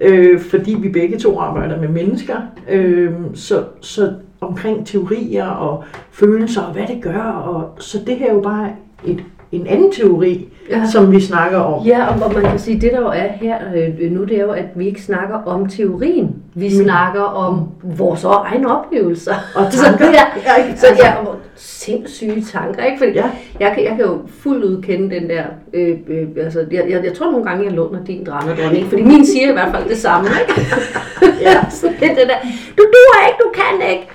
øh, 0.00 0.40
fordi 0.40 0.76
vi 0.80 0.88
begge 0.88 1.18
to 1.18 1.38
arbejder 1.38 1.80
med 1.80 1.88
mennesker. 1.88 2.36
Øhm, 2.68 3.34
så, 3.34 3.64
så 3.80 4.12
omkring 4.40 4.86
teorier 4.86 5.46
og 5.46 5.84
følelser 6.10 6.62
og 6.62 6.72
hvad 6.72 6.86
det 6.86 7.02
gør. 7.02 7.22
Og, 7.22 7.82
så 7.82 7.98
det 8.06 8.16
her 8.16 8.30
er 8.30 8.34
jo 8.34 8.40
bare 8.40 8.70
et, 9.04 9.24
en 9.52 9.66
anden 9.66 9.92
teori, 9.92 10.48
Ja. 10.70 10.78
ja. 10.78 10.86
som 10.86 11.12
vi 11.12 11.20
snakker 11.20 11.58
om. 11.58 11.86
Ja, 11.86 12.06
og, 12.06 12.22
og 12.26 12.32
man 12.34 12.42
kan 12.42 12.58
sige, 12.58 12.80
det 12.80 12.92
der 12.92 13.00
jo 13.00 13.06
er 13.06 13.26
her 13.40 13.56
øh, 13.76 14.10
nu, 14.12 14.24
det 14.24 14.38
er 14.38 14.42
jo, 14.42 14.50
at 14.50 14.64
vi 14.74 14.86
ikke 14.86 15.02
snakker 15.02 15.34
om 15.46 15.66
teorien. 15.68 16.36
Vi 16.54 16.64
Mm. 16.68 16.84
snakker 16.84 17.20
om 17.20 17.68
vores 17.82 18.24
egne 18.24 18.78
oplevelser. 18.78 19.34
Og 19.54 19.64
Så, 19.72 19.84
tanker. 19.84 20.06
ja, 20.06 20.22
Ja, 20.46 20.64
ikke? 20.64 20.80
så 20.80 20.86
ja, 20.98 21.14
og 21.26 21.36
sindssyge 21.54 22.42
tanker, 22.52 22.84
ikke? 22.84 22.98
Fordi 22.98 23.10
Ja. 23.12 23.30
jeg, 23.60 23.72
kan, 23.74 23.84
jeg 23.84 23.90
kan 23.96 24.00
jo 24.06 24.18
fuldt 24.42 24.64
ud 24.64 24.82
kende 24.82 25.14
den 25.14 25.30
der, 25.30 25.42
øh, 25.74 25.96
øh, 26.08 26.26
altså, 26.36 26.64
jeg, 26.70 26.84
jeg, 26.90 27.04
jeg 27.04 27.12
tror 27.14 27.30
nogle 27.30 27.46
gange, 27.46 27.64
jeg 27.64 27.72
låner 27.72 28.04
din 28.04 28.24
dramadronning, 28.26 28.86
fordi 28.86 29.02
min 29.02 29.26
siger 29.26 29.48
i 29.50 29.52
hvert 29.52 29.74
fald 29.74 29.88
det 29.88 29.98
samme, 29.98 30.28
ikke? 30.40 30.60
Ja. 31.42 31.70
så 31.80 31.86
det 31.86 32.00
det 32.10 32.28
der, 32.28 32.36
du 32.78 32.82
duer 32.82 33.26
ikke, 33.28 33.38
du 33.42 33.50
kan 33.54 33.90
ikke. 33.90 34.08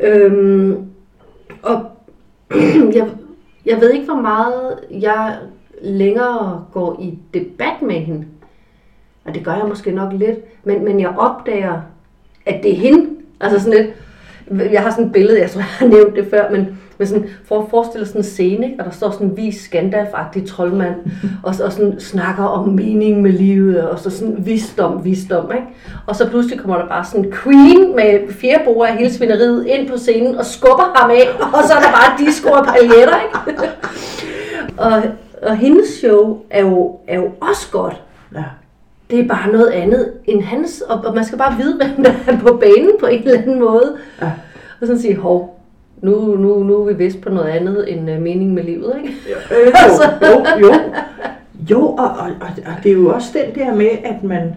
Øhm, 0.00 0.76
og 1.62 1.80
jeg, 2.96 3.06
jeg 3.66 3.80
ved 3.80 3.90
ikke, 3.92 4.04
hvor 4.04 4.20
meget 4.20 4.78
jeg 4.90 5.38
længere 5.82 6.64
går 6.72 7.00
i 7.00 7.18
debat 7.34 7.82
med 7.82 8.00
hende. 8.00 8.26
Og 9.24 9.34
det 9.34 9.44
gør 9.44 9.54
jeg 9.54 9.66
måske 9.68 9.90
nok 9.90 10.12
lidt. 10.12 10.38
Men, 10.64 10.84
men 10.84 11.00
jeg 11.00 11.14
opdager, 11.18 11.80
at 12.46 12.62
det 12.62 12.72
er 12.72 12.76
hende. 12.76 13.10
Altså 13.40 13.60
sådan 13.60 13.78
lidt, 13.78 14.72
jeg 14.72 14.82
har 14.82 14.90
sådan 14.90 15.06
et 15.06 15.12
billede, 15.12 15.40
jeg 15.40 15.50
tror, 15.50 15.60
jeg 15.60 15.66
har 15.66 15.86
nævnt 15.86 16.16
det 16.16 16.26
før, 16.30 16.50
men, 16.50 16.80
men 17.02 17.08
sådan, 17.08 17.28
for 17.44 17.62
at 17.62 17.66
forestille 17.70 18.06
sådan 18.06 18.20
en 18.20 18.24
scene, 18.24 18.66
ikke? 18.66 18.78
og 18.78 18.84
der 18.84 18.90
står 18.90 19.10
sådan 19.10 19.26
en 19.26 19.36
vis 19.36 19.70
Gandalf-agtig 19.74 20.46
troldmand, 20.48 20.94
og, 21.42 21.54
og 21.64 21.72
sådan 21.72 22.00
snakker 22.00 22.44
om 22.44 22.68
mening 22.68 23.22
med 23.22 23.32
livet, 23.32 23.88
og 23.88 23.98
så 23.98 24.10
sådan 24.10 24.36
visdom, 24.38 25.04
visdom, 25.04 25.52
ikke? 25.54 25.66
Og 26.06 26.16
så 26.16 26.28
pludselig 26.28 26.58
kommer 26.58 26.78
der 26.78 26.88
bare 26.88 27.04
sådan 27.04 27.24
en 27.24 27.32
queen 27.32 27.96
med 27.96 28.32
fire 28.32 28.58
borer 28.64 28.86
af 28.86 28.96
hele 28.96 29.12
svineriet 29.12 29.66
ind 29.66 29.88
på 29.88 29.96
scenen, 29.96 30.38
og 30.38 30.46
skubber 30.46 30.92
ham 30.96 31.10
af, 31.10 31.28
og 31.56 31.62
så 31.68 31.74
er 31.74 31.80
der 31.80 31.90
bare 31.90 32.26
disco 32.26 32.50
og 32.50 32.66
paljetter, 32.66 33.20
ikke? 33.22 33.68
og, 34.86 35.02
og 35.42 35.56
hendes 35.56 35.88
show 35.88 36.38
er 36.50 36.62
jo, 36.62 36.96
er 37.08 37.16
jo 37.16 37.30
også 37.40 37.70
godt. 37.72 38.02
Ja. 38.34 38.44
Det 39.10 39.20
er 39.20 39.28
bare 39.28 39.52
noget 39.52 39.68
andet 39.68 40.12
end 40.24 40.42
hans, 40.42 40.80
og, 40.80 41.00
og 41.04 41.14
man 41.14 41.24
skal 41.24 41.38
bare 41.38 41.56
vide, 41.56 41.76
hvem 41.76 42.04
der 42.04 42.12
er 42.26 42.38
på 42.38 42.56
banen 42.56 42.90
på 43.00 43.06
en 43.06 43.22
eller 43.22 43.38
anden 43.38 43.60
måde. 43.60 43.96
Ja. 44.22 44.30
Og 44.80 44.86
sådan 44.86 45.02
sige, 45.02 45.16
hov, 45.16 45.61
nu, 46.02 46.36
nu, 46.36 46.62
nu 46.62 46.80
er 46.80 46.92
vi 46.92 47.04
vist 47.04 47.20
på 47.20 47.28
noget 47.28 47.48
andet 47.48 47.92
end 47.92 48.10
uh, 48.10 48.22
mening 48.22 48.54
med 48.54 48.62
livet, 48.62 48.94
ikke? 49.02 49.14
Øh, 49.28 49.66
jo, 49.66 50.28
jo, 50.28 50.68
jo. 50.68 50.74
Jo, 51.70 51.86
og, 51.86 52.08
og, 52.08 52.30
og, 52.40 52.48
og 52.66 52.72
det 52.82 52.92
er 52.92 52.96
jo 52.96 53.08
også 53.14 53.28
den 53.34 53.54
der 53.54 53.74
med, 53.74 53.88
at 54.04 54.24
man, 54.24 54.54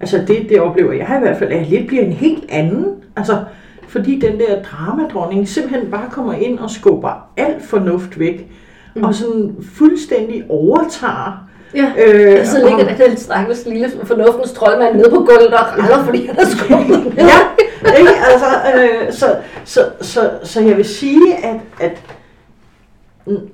altså 0.00 0.18
det, 0.28 0.46
det 0.48 0.60
oplever 0.60 0.92
jeg 0.92 1.16
i 1.16 1.20
hvert 1.20 1.36
fald, 1.36 1.52
at 1.52 1.66
lidt 1.66 1.86
bliver 1.86 2.02
en 2.02 2.12
helt 2.12 2.44
anden. 2.48 2.86
Altså, 3.16 3.44
fordi 3.88 4.18
den 4.18 4.38
der 4.38 4.62
dramadronning 4.62 5.48
simpelthen 5.48 5.90
bare 5.90 6.10
kommer 6.10 6.32
ind 6.32 6.58
og 6.58 6.70
skubber 6.70 7.28
alt 7.36 7.62
fornuft 7.62 8.18
væk, 8.18 8.50
mm. 8.96 9.04
og 9.04 9.14
sådan 9.14 9.56
fuldstændig 9.62 10.44
overtager 10.48 11.48
Ja, 11.74 11.92
øh, 12.06 12.46
så 12.46 12.58
ligger 12.68 12.94
der 12.94 13.06
den 13.06 13.16
stakkels 13.16 13.66
lille 13.66 13.90
fornuftens 14.04 14.52
troldmand 14.52 14.96
nede 14.96 15.10
på 15.10 15.16
gulvet 15.16 15.54
og 15.54 15.78
raller, 15.78 16.04
fordi 16.04 16.26
han 16.26 16.36
er 16.38 16.46
skubbet. 16.46 17.14
ja, 17.28 17.38
ikke? 17.98 18.10
Altså, 18.30 18.46
øh, 18.74 19.12
så, 19.12 19.36
så, 19.64 19.80
så, 20.00 20.30
så 20.42 20.60
jeg 20.60 20.76
vil 20.76 20.84
sige, 20.84 21.36
at, 21.44 21.60
at 21.80 22.02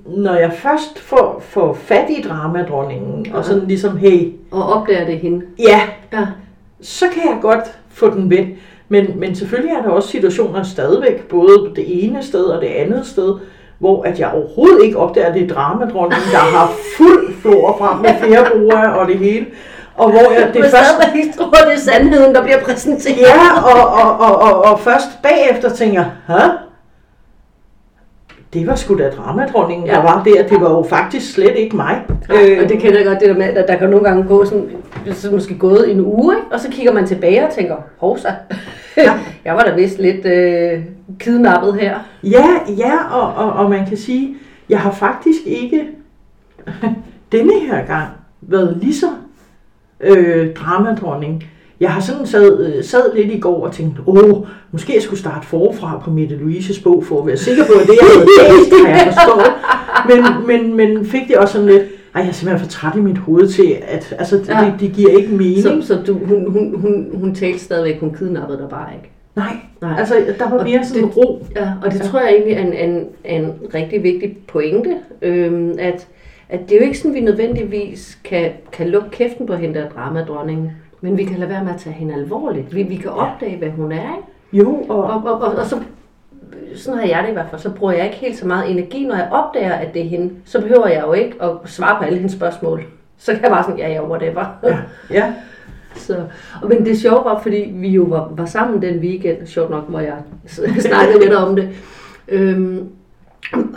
når 0.07 0.35
jeg 0.35 0.53
først 0.53 0.99
får, 0.99 1.43
får 1.49 1.75
fat 1.75 2.11
i 2.11 2.23
dramadronningen, 2.23 3.27
ja. 3.27 3.37
og 3.37 3.45
sådan 3.45 3.69
ligesom, 3.69 3.97
hey... 3.97 4.33
Og 4.51 4.73
opdager 4.73 5.07
det 5.07 5.19
hende. 5.19 5.47
Ja, 5.59 5.81
ja, 6.13 6.27
så 6.81 7.07
kan 7.09 7.23
jeg 7.23 7.39
godt 7.43 7.79
få 7.91 8.11
den 8.11 8.31
vendt. 8.31 8.59
Men, 8.89 9.21
men 9.21 9.35
selvfølgelig 9.35 9.75
er 9.75 9.83
der 9.83 9.89
også 9.89 10.09
situationer 10.09 10.63
stadigvæk, 10.63 11.29
både 11.29 11.73
det 11.77 12.05
ene 12.05 12.23
sted 12.23 12.45
og 12.45 12.61
det 12.61 12.67
andet 12.67 13.07
sted, 13.07 13.35
hvor 13.79 14.03
at 14.03 14.21
jeg 14.21 14.31
overhovedet 14.35 14.85
ikke 14.85 14.99
opdager, 14.99 15.27
at 15.27 15.35
det 15.35 15.51
er 15.51 15.55
dramadronningen, 15.55 16.31
der 16.33 16.39
har 16.39 16.73
fuld 16.97 17.35
flor 17.43 17.77
frem 17.79 17.99
med 17.99 18.11
flere 18.21 18.47
brugere 18.53 18.95
og 18.95 19.09
det 19.09 19.19
hele. 19.19 19.47
Og 19.97 20.11
hvor 20.11 20.33
jeg, 20.33 20.51
det 20.55 20.65
først... 20.65 21.17
ikke 21.17 21.33
tror, 21.39 21.51
det 21.51 21.75
er 21.75 21.79
sandheden, 21.79 22.35
der 22.35 22.43
bliver 22.43 22.61
præsenteret. 22.61 23.19
Ja, 23.21 23.63
og, 23.63 23.89
og, 24.03 24.19
og, 24.19 24.43
og, 24.43 24.65
og 24.73 24.81
først 24.81 25.09
bagefter 25.23 25.71
tænker, 25.71 26.05
hæ? 26.27 26.49
det 28.53 28.67
var 28.67 28.75
sgu 28.75 28.99
da 28.99 29.11
dramadronningen, 29.11 29.87
ja. 29.87 29.93
der 29.93 30.03
var 30.03 30.23
der. 30.25 30.49
Det 30.49 30.61
var 30.61 30.71
jo 30.71 30.83
faktisk 30.83 31.33
slet 31.33 31.57
ikke 31.57 31.77
mig. 31.77 32.03
Ja, 32.29 32.47
øh, 32.47 32.63
og 32.63 32.69
det 32.69 32.81
kender 32.81 32.99
jeg 32.99 33.07
godt, 33.07 33.21
det 33.21 33.29
der 33.29 33.35
med, 33.35 33.45
at 33.45 33.69
der 33.69 33.77
kan 33.77 33.91
nogle 33.91 34.05
gange 34.05 34.25
gå 34.25 34.45
sådan, 34.45 34.71
så 35.13 35.31
måske 35.31 35.59
gået 35.59 35.91
en 35.91 36.01
uge, 36.01 36.35
ikke? 36.37 36.47
og 36.53 36.61
så 36.61 36.69
kigger 36.71 36.93
man 36.93 37.07
tilbage 37.07 37.47
og 37.47 37.53
tænker, 37.55 37.77
hovsa, 37.99 38.29
ja. 39.05 39.19
jeg 39.45 39.55
var 39.55 39.63
da 39.63 39.75
vist 39.75 39.99
lidt 39.99 40.27
øh, 40.27 40.83
kidnappet 41.19 41.75
her. 41.75 41.99
Ja, 42.25 42.49
ja, 42.79 43.15
og, 43.15 43.35
og, 43.35 43.53
og 43.53 43.71
man 43.71 43.87
kan 43.87 43.97
sige, 43.97 44.37
jeg 44.69 44.81
har 44.81 44.93
faktisk 44.93 45.41
ikke 45.47 45.89
denne 47.33 47.61
her 47.61 47.87
gang 47.87 48.09
været 48.41 48.79
lige 48.81 48.95
så 48.95 49.07
øh, 50.01 50.55
dramadronning. 50.55 51.45
Jeg 51.81 51.91
har 51.91 52.01
sådan 52.01 52.27
sad, 52.27 52.67
øh, 52.67 52.85
sad 52.85 53.15
lidt 53.15 53.33
i 53.33 53.41
går 53.41 53.67
og 53.67 53.73
tænkte, 53.73 54.03
åh, 54.07 54.47
måske 54.71 54.95
jeg 54.95 55.03
skulle 55.03 55.21
starte 55.21 55.47
forfra 55.47 56.01
på 56.05 56.11
Mette 56.11 56.37
Louises 56.37 56.81
bog, 56.81 57.05
for 57.05 57.21
at 57.21 57.27
være 57.27 57.37
sikker 57.37 57.65
på, 57.67 57.73
at 57.73 57.87
det 57.87 57.99
jeg 58.01 58.09
havde 58.15 58.27
læst, 58.27 58.73
har 58.87 58.89
jeg 58.89 59.15
forstået. 59.15 59.53
Men, 60.09 60.47
men, 60.47 60.77
men 60.77 61.07
fik 61.07 61.29
det 61.29 61.37
også 61.37 61.53
sådan 61.53 61.69
lidt, 61.69 61.83
ej, 62.15 62.21
jeg 62.23 62.29
er 62.29 62.33
simpelthen 62.33 62.67
for 62.67 62.71
træt 62.71 62.97
i 62.97 63.01
mit 63.01 63.19
hoved 63.19 63.49
til, 63.49 63.77
at 63.83 64.15
altså, 64.19 64.37
det, 64.37 64.49
ja. 64.49 64.65
det, 64.65 64.81
det 64.81 64.93
giver 64.93 65.11
ikke 65.19 65.33
mening. 65.33 65.63
Så, 65.63 65.83
så 65.83 66.03
du, 66.07 66.19
hun, 66.19 66.51
hun, 66.51 66.81
hun, 66.81 67.11
hun 67.15 67.35
talte 67.35 67.59
stadigvæk, 67.59 68.01
hun 68.01 68.15
kidnappede 68.15 68.59
dig 68.59 68.69
bare 68.69 68.89
ikke? 68.95 69.11
Nej, 69.37 69.57
Nej. 69.83 69.95
altså 69.99 70.15
der 70.39 70.51
var 70.51 70.65
mere 70.65 70.85
sådan 70.85 71.03
det, 71.03 71.17
ro. 71.17 71.47
Ja, 71.57 71.73
og 71.83 71.93
det 71.93 72.01
ja. 72.01 72.05
tror 72.05 72.21
jeg 72.21 72.31
egentlig 72.31 72.55
er 72.55 72.61
en, 72.61 72.91
en, 72.91 73.07
en 73.25 73.53
rigtig 73.75 74.03
vigtig 74.03 74.37
pointe, 74.47 74.97
øhm, 75.23 75.75
at, 75.79 76.07
at 76.49 76.61
det 76.69 76.73
er 76.73 76.77
jo 76.81 76.85
ikke 76.87 76.99
sådan, 76.99 77.15
vi 77.15 77.21
nødvendigvis 77.21 78.19
kan, 78.25 78.51
kan 78.73 78.89
lukke 78.89 79.11
kæften 79.11 79.47
på 79.47 79.55
hende 79.55 79.81
der 79.81 79.89
dramadronningen. 79.89 80.71
Men 81.01 81.19
vi 81.19 81.25
kan 81.25 81.39
lade 81.39 81.51
være 81.51 81.65
med 81.65 81.73
at 81.75 81.81
tage 81.81 81.95
hende 81.95 82.15
alvorligt. 82.15 82.75
Vi, 82.75 82.83
vi 82.83 82.97
kan 82.97 83.11
opdage, 83.11 83.57
hvad 83.57 83.71
hun 83.71 83.93
er, 83.93 84.17
ikke? 84.17 84.29
Jo, 84.53 84.85
og... 84.89 85.03
Og, 85.03 85.23
og, 85.25 85.41
og, 85.41 85.55
og 85.55 85.67
så, 85.67 85.77
sådan 86.77 87.01
har 87.01 87.07
jeg 87.07 87.23
det 87.23 87.31
i 87.31 87.33
hvert 87.33 87.47
fald, 87.51 87.61
så 87.61 87.71
bruger 87.71 87.93
jeg 87.93 88.05
ikke 88.05 88.17
helt 88.17 88.39
så 88.39 88.47
meget 88.47 88.71
energi, 88.71 89.07
når 89.07 89.15
jeg 89.15 89.29
opdager, 89.31 89.73
at 89.73 89.95
det 89.95 90.03
er 90.03 90.09
hende. 90.09 90.35
Så 90.45 90.61
behøver 90.61 90.89
jeg 90.89 91.03
jo 91.07 91.13
ikke 91.13 91.43
at 91.43 91.51
svare 91.65 91.99
på 91.99 92.05
alle 92.05 92.19
hendes 92.19 92.35
spørgsmål. 92.35 92.85
Så 93.19 93.33
kan 93.33 93.43
jeg 93.43 93.51
bare 93.51 93.65
sådan, 93.65 93.79
ja, 93.79 93.89
ja, 93.89 94.09
whatever. 94.09 94.59
Ja, 94.63 94.77
ja. 95.11 95.33
Så, 95.95 96.17
men 96.69 96.85
det 96.85 97.01
sjove 97.01 97.25
var, 97.25 97.41
fordi 97.43 97.73
vi 97.75 97.89
jo 97.89 98.03
var, 98.03 98.33
var 98.37 98.45
sammen 98.45 98.83
den 98.83 98.99
weekend, 98.99 99.47
sjovt 99.47 99.71
nok, 99.71 99.89
hvor 99.89 100.01
jeg 100.01 100.17
snakkede 100.89 101.21
lidt 101.21 101.33
om 101.33 101.57
det. 101.57 101.69
Øhm, 102.29 102.89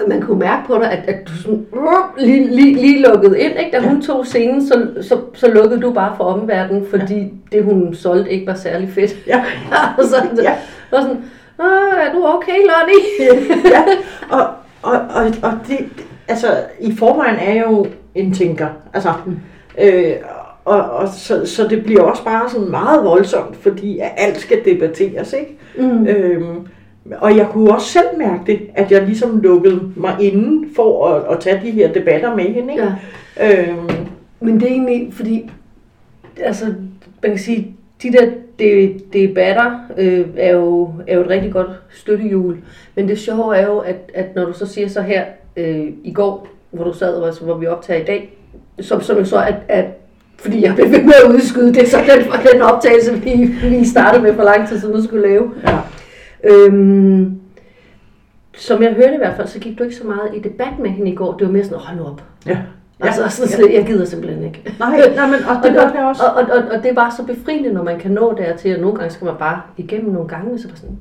man 0.07 0.21
kunne 0.21 0.39
mærke 0.39 0.67
på 0.67 0.75
dig, 0.75 0.91
at, 0.91 1.09
at 1.09 1.27
du 1.27 1.33
sådan, 1.33 1.65
uh, 1.71 2.17
lige, 2.17 2.55
lige, 2.55 2.75
lige 2.75 3.01
lukkede 3.01 3.39
ind. 3.39 3.53
Ikke? 3.59 3.77
Da 3.77 3.87
hun 3.87 4.01
tog 4.01 4.25
scenen, 4.25 4.67
så, 4.67 4.87
så, 5.01 5.19
så 5.33 5.51
lukkede 5.51 5.81
du 5.81 5.93
bare 5.93 6.13
for 6.17 6.23
omverdenen, 6.23 6.85
fordi 6.89 7.19
ja. 7.19 7.57
det, 7.57 7.63
hun 7.63 7.95
solgte, 7.95 8.31
ikke 8.31 8.47
var 8.47 8.53
særlig 8.53 8.89
fedt. 8.89 9.27
Ja. 9.27 9.43
og 9.97 10.03
så, 10.03 10.15
ja. 10.43 10.53
og 10.91 11.01
sådan, 11.01 11.23
er 11.65 12.13
du 12.13 12.25
okay, 12.25 12.57
Lonnie? 12.71 13.51
ja, 13.73 13.83
og, 14.29 14.47
og, 14.81 14.99
og, 15.15 15.25
og 15.43 15.53
det, 15.67 15.89
altså, 16.27 16.47
i 16.79 16.95
forvejen 16.95 17.35
er 17.35 17.53
jeg 17.53 17.65
jo 17.71 17.87
en 18.15 18.33
tænker. 18.33 18.67
Altså, 18.93 19.13
mm. 19.25 19.39
øh, 19.77 20.15
og, 20.65 20.81
og 20.81 21.07
så, 21.07 21.45
så 21.45 21.67
det 21.67 21.83
bliver 21.83 22.01
også 22.01 22.23
bare 22.23 22.49
sådan 22.49 22.69
meget 22.69 23.03
voldsomt, 23.03 23.55
fordi 23.55 23.99
at 23.99 24.11
alt 24.17 24.37
skal 24.37 24.65
debatteres, 24.65 25.33
ikke? 25.33 25.57
Mm. 25.77 26.07
Øhm, 26.07 26.67
og 27.17 27.37
jeg 27.37 27.47
kunne 27.51 27.73
også 27.73 27.87
selv 27.87 28.17
mærke 28.17 28.43
det, 28.47 28.59
at 28.75 28.91
jeg 28.91 29.01
ligesom 29.01 29.39
lukkede 29.39 29.81
mig 29.95 30.15
inden 30.19 30.69
for 30.75 31.07
at, 31.07 31.23
at 31.31 31.39
tage 31.39 31.61
de 31.65 31.71
her 31.71 31.93
debatter 31.93 32.35
med 32.35 32.43
hende. 32.43 32.73
Ikke? 32.73 32.93
Ja. 33.37 33.61
Øhm. 33.61 33.89
Men 34.39 34.59
det 34.59 34.63
er 34.63 34.71
egentlig, 34.71 35.13
fordi, 35.13 35.51
altså, 36.37 36.65
man 37.23 37.31
kan 37.31 37.37
sige, 37.37 37.75
de 38.03 38.11
der 38.11 38.31
de, 38.61 38.99
debatter 39.13 39.79
øh, 39.97 40.25
er, 40.37 40.51
jo, 40.51 40.93
er 41.07 41.15
jo 41.15 41.21
et 41.21 41.29
rigtig 41.29 41.51
godt 41.51 41.69
støttehjul. 41.89 42.57
Men 42.95 43.07
det 43.07 43.19
sjove 43.19 43.57
er 43.57 43.67
jo, 43.67 43.77
at, 43.77 44.11
at 44.13 44.35
når 44.35 44.45
du 44.45 44.53
så 44.53 44.65
siger 44.65 44.87
så 44.87 45.01
her 45.01 45.25
øh, 45.57 45.87
i 46.03 46.13
går, 46.13 46.47
hvor 46.71 46.83
du 46.83 46.93
sad, 46.93 47.23
altså, 47.23 47.43
hvor 47.43 47.57
vi 47.57 47.67
optager 47.67 48.01
i 48.01 48.05
dag, 48.05 48.37
som, 48.79 49.01
som 49.01 49.17
jo 49.17 49.25
så, 49.25 49.37
at, 49.37 49.55
at 49.67 49.85
fordi 50.37 50.63
jeg 50.63 50.75
blev 50.75 50.91
ved 50.91 51.03
med 51.03 51.13
at 51.25 51.31
udskyde 51.31 51.73
det, 51.73 51.87
så 51.87 51.97
den, 51.97 52.25
den 52.53 52.61
optagelse, 52.61 53.13
vi, 53.13 53.45
vi 53.69 53.85
startede 53.85 54.23
med 54.23 54.33
for 54.33 54.43
lang 54.43 54.67
tid 54.67 54.79
siden, 54.79 55.03
skulle 55.03 55.27
lave. 55.27 55.51
Ja. 55.67 55.77
Øhm, 56.43 57.41
som 58.57 58.83
jeg 58.83 58.93
hørte 58.93 59.13
i 59.13 59.17
hvert 59.17 59.35
fald, 59.35 59.47
så 59.47 59.59
gik 59.59 59.79
du 59.79 59.83
ikke 59.83 59.95
så 59.95 60.07
meget 60.07 60.35
i 60.35 60.39
debat 60.39 60.79
med 60.79 60.89
hende 60.89 61.11
i 61.11 61.15
går. 61.15 61.37
Det 61.37 61.47
var 61.47 61.53
mere 61.53 61.63
sådan, 61.63 61.77
hold 61.77 61.97
nu 61.97 62.03
op. 62.03 62.23
Ja. 62.45 62.57
Altså, 63.01 63.29
så, 63.29 63.47
så, 63.47 63.69
jeg 63.73 63.85
gider 63.85 64.05
simpelthen 64.05 64.43
ikke. 64.43 64.75
Nej, 64.79 65.13
nej 65.15 65.25
men 65.25 65.39
og 65.49 65.55
det 65.63 65.73
gør 65.73 65.87
det 65.87 65.99
også. 65.99 66.23
Og, 66.23 66.33
og, 66.33 66.43
og, 66.51 66.63
og, 66.71 66.83
det 66.83 66.91
er 66.91 66.95
bare 66.95 67.11
så 67.11 67.23
befriende, 67.23 67.73
når 67.73 67.83
man 67.83 67.99
kan 67.99 68.11
nå 68.11 68.35
dertil, 68.37 68.75
og 68.75 68.81
nogle 68.81 68.97
gange 68.97 69.13
skal 69.13 69.25
man 69.25 69.35
bare 69.39 69.61
igennem 69.77 70.13
nogle 70.13 70.27
gange, 70.27 70.59
så 70.59 70.67
bare 70.67 70.77
sådan, 70.77 70.99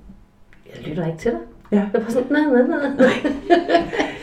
jeg 0.67 0.89
lytter 0.89 1.07
ikke 1.07 1.19
til 1.19 1.31
dig. 1.31 1.41
Ja. 1.73 1.83
Jeg 1.93 2.03
bare 2.03 2.11
sådan, 2.11 2.27
nej, 2.31 2.43
nej, 2.43 2.79
nej. 2.99 3.33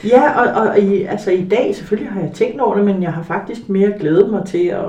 ja, 0.03 0.41
og, 0.41 0.61
og 0.61 0.79
i, 0.79 1.03
altså 1.03 1.31
i 1.31 1.43
dag, 1.43 1.75
selvfølgelig 1.75 2.11
har 2.13 2.21
jeg 2.21 2.31
tænkt 2.33 2.61
over 2.61 2.75
det, 2.75 2.85
men 2.85 3.03
jeg 3.03 3.13
har 3.13 3.23
faktisk 3.23 3.69
mere 3.69 3.93
glædet 3.99 4.29
mig 4.29 4.45
til 4.45 4.67
at, 4.67 4.85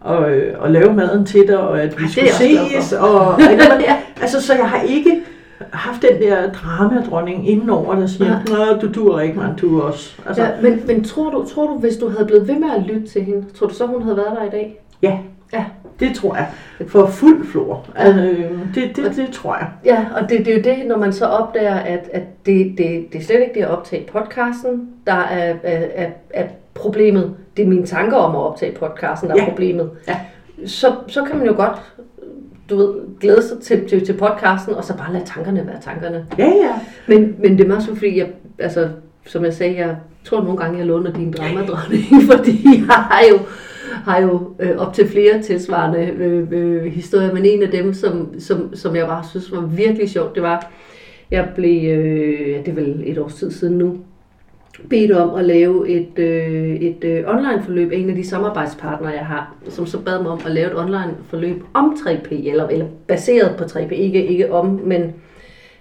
og, 0.00 0.30
at 0.64 0.70
lave 0.70 0.94
maden 0.94 1.26
til 1.26 1.48
dig, 1.48 1.58
og 1.58 1.82
at 1.82 1.98
vi 1.98 2.04
Ej, 2.04 2.10
skulle 2.10 2.32
ses. 2.32 2.92
Og, 2.92 3.40
ja. 3.88 3.96
altså, 4.20 4.42
så 4.42 4.54
jeg 4.54 4.68
har 4.68 4.80
ikke 4.80 5.22
haft 5.72 6.02
den 6.02 6.22
der 6.22 6.52
dramadronning 6.52 7.48
indenover, 7.48 7.94
der 7.94 8.06
siger, 8.06 8.38
ja. 8.48 8.76
du 8.76 8.92
duer 8.92 9.20
ikke, 9.20 9.38
man, 9.38 9.56
du 9.56 9.82
også. 9.82 10.16
Altså. 10.26 10.42
Ja, 10.42 10.50
men, 10.62 10.82
men 10.86 11.04
tror, 11.04 11.30
du, 11.30 11.46
tror 11.54 11.66
du, 11.66 11.78
hvis 11.78 11.96
du 11.96 12.08
havde 12.08 12.26
blevet 12.26 12.48
ved 12.48 12.58
med 12.58 12.68
at 12.76 12.82
lytte 12.82 13.06
til 13.06 13.24
hende, 13.24 13.44
tror 13.54 13.66
du 13.66 13.74
så, 13.74 13.86
hun 13.86 14.02
havde 14.02 14.16
været 14.16 14.36
der 14.40 14.44
i 14.44 14.50
dag? 14.50 14.80
Ja. 15.02 15.18
Ja. 15.52 15.64
Det 16.00 16.14
tror 16.16 16.36
jeg. 16.36 16.48
For 16.88 17.06
fuld 17.06 17.46
flor. 17.46 17.86
Ja. 17.96 18.02
Altså, 18.02 18.20
det, 18.74 18.96
det, 18.96 19.16
det 19.16 19.28
tror 19.32 19.56
jeg. 19.56 19.68
Ja, 19.84 20.06
og 20.16 20.28
det, 20.28 20.38
det 20.38 20.48
er 20.48 20.56
jo 20.56 20.62
det, 20.62 20.86
når 20.86 20.96
man 20.96 21.12
så 21.12 21.26
opdager, 21.26 21.74
at, 21.74 22.08
at 22.12 22.22
det, 22.46 22.74
det, 22.78 23.12
det 23.12 23.20
er 23.20 23.24
slet 23.24 23.40
ikke 23.40 23.54
det 23.54 23.60
at 23.60 23.70
optage 23.70 24.06
podcasten, 24.12 24.88
der 25.06 25.12
er, 25.12 25.54
er, 25.62 25.86
er, 25.94 26.10
er 26.30 26.46
problemet. 26.74 27.34
Det 27.56 27.62
er 27.62 27.68
mine 27.68 27.86
tanker 27.86 28.16
om 28.16 28.36
at 28.36 28.42
optage 28.42 28.72
podcasten, 28.72 29.28
der 29.28 29.36
ja. 29.36 29.42
er 29.42 29.48
problemet. 29.48 29.90
Ja. 30.08 30.20
Så, 30.66 30.92
så 31.06 31.24
kan 31.24 31.38
man 31.38 31.46
jo 31.46 31.54
godt 31.56 31.82
du 32.70 32.76
ved, 32.76 33.18
glæde 33.20 33.42
sig 33.42 33.58
til, 33.58 33.88
til, 33.88 34.06
til 34.06 34.12
podcasten, 34.12 34.74
og 34.74 34.84
så 34.84 34.96
bare 34.96 35.12
lade 35.12 35.24
tankerne 35.24 35.66
være 35.66 35.80
tankerne. 35.80 36.26
Ja, 36.38 36.46
ja. 36.46 36.80
Men, 37.08 37.36
men 37.38 37.58
det 37.58 37.64
er 37.64 37.68
meget 37.68 37.82
så, 37.82 37.94
fordi 37.94 38.18
jeg, 38.18 38.28
altså, 38.58 38.88
som 39.26 39.44
jeg 39.44 39.54
sagde, 39.54 39.76
jeg 39.76 39.96
tror 40.24 40.42
nogle 40.42 40.58
gange, 40.58 40.78
jeg 40.78 40.86
låner 40.86 41.12
din 41.12 41.32
dramadronning, 41.32 42.04
fordi 42.32 42.60
jeg 42.64 42.94
har 42.94 43.22
jo, 43.30 43.38
har 44.04 44.20
jo 44.22 44.54
øh, 44.58 44.76
op 44.76 44.94
til 44.94 45.08
flere 45.08 45.42
tilsvarende 45.42 45.98
øh, 45.98 46.48
øh, 46.50 46.84
historier, 46.84 47.34
men 47.34 47.44
en 47.44 47.62
af 47.62 47.70
dem, 47.70 47.94
som, 47.94 48.40
som, 48.40 48.76
som 48.76 48.96
jeg 48.96 49.06
bare 49.06 49.24
synes 49.30 49.52
var 49.52 49.60
virkelig 49.60 50.10
sjovt, 50.10 50.34
det 50.34 50.42
var, 50.42 50.72
jeg 51.30 51.48
blev, 51.54 51.90
øh, 51.90 52.58
det 52.58 52.68
er 52.68 52.74
vel 52.74 53.02
et 53.06 53.18
års 53.18 53.34
tid 53.34 53.50
siden 53.50 53.78
nu, 53.78 53.96
bedt 54.90 55.12
om 55.12 55.34
at 55.34 55.44
lave 55.44 55.88
et, 55.88 56.18
øh, 56.18 56.76
et 56.76 57.04
øh, 57.04 57.24
online-forløb 57.28 57.92
af 57.92 57.96
en 57.96 58.10
af 58.10 58.16
de 58.16 58.28
samarbejdspartnere, 58.28 59.12
jeg 59.12 59.26
har, 59.26 59.54
som 59.68 59.86
så 59.86 59.98
bad 59.98 60.22
mig 60.22 60.30
om 60.30 60.40
at 60.46 60.52
lave 60.52 60.70
et 60.70 60.78
online-forløb 60.78 61.62
om 61.74 61.96
3P, 61.98 62.48
eller, 62.50 62.68
eller 62.68 62.86
baseret 63.06 63.56
på 63.56 63.64
3P, 63.64 63.92
ikke, 63.92 64.26
ikke 64.26 64.52
om, 64.52 64.66
men, 64.66 65.14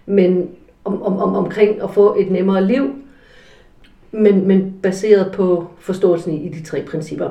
men 0.06 0.50
om, 0.84 1.02
om, 1.04 1.18
om, 1.18 1.36
omkring 1.36 1.84
at 1.84 1.90
få 1.90 2.16
et 2.20 2.32
nemmere 2.32 2.68
liv, 2.68 2.96
men, 4.12 4.48
men 4.48 4.74
baseret 4.84 5.32
på 5.32 5.68
forståelsen 5.80 6.34
i, 6.34 6.46
i 6.46 6.50
de 6.50 6.64
tre 6.64 6.82
principper. 6.82 7.30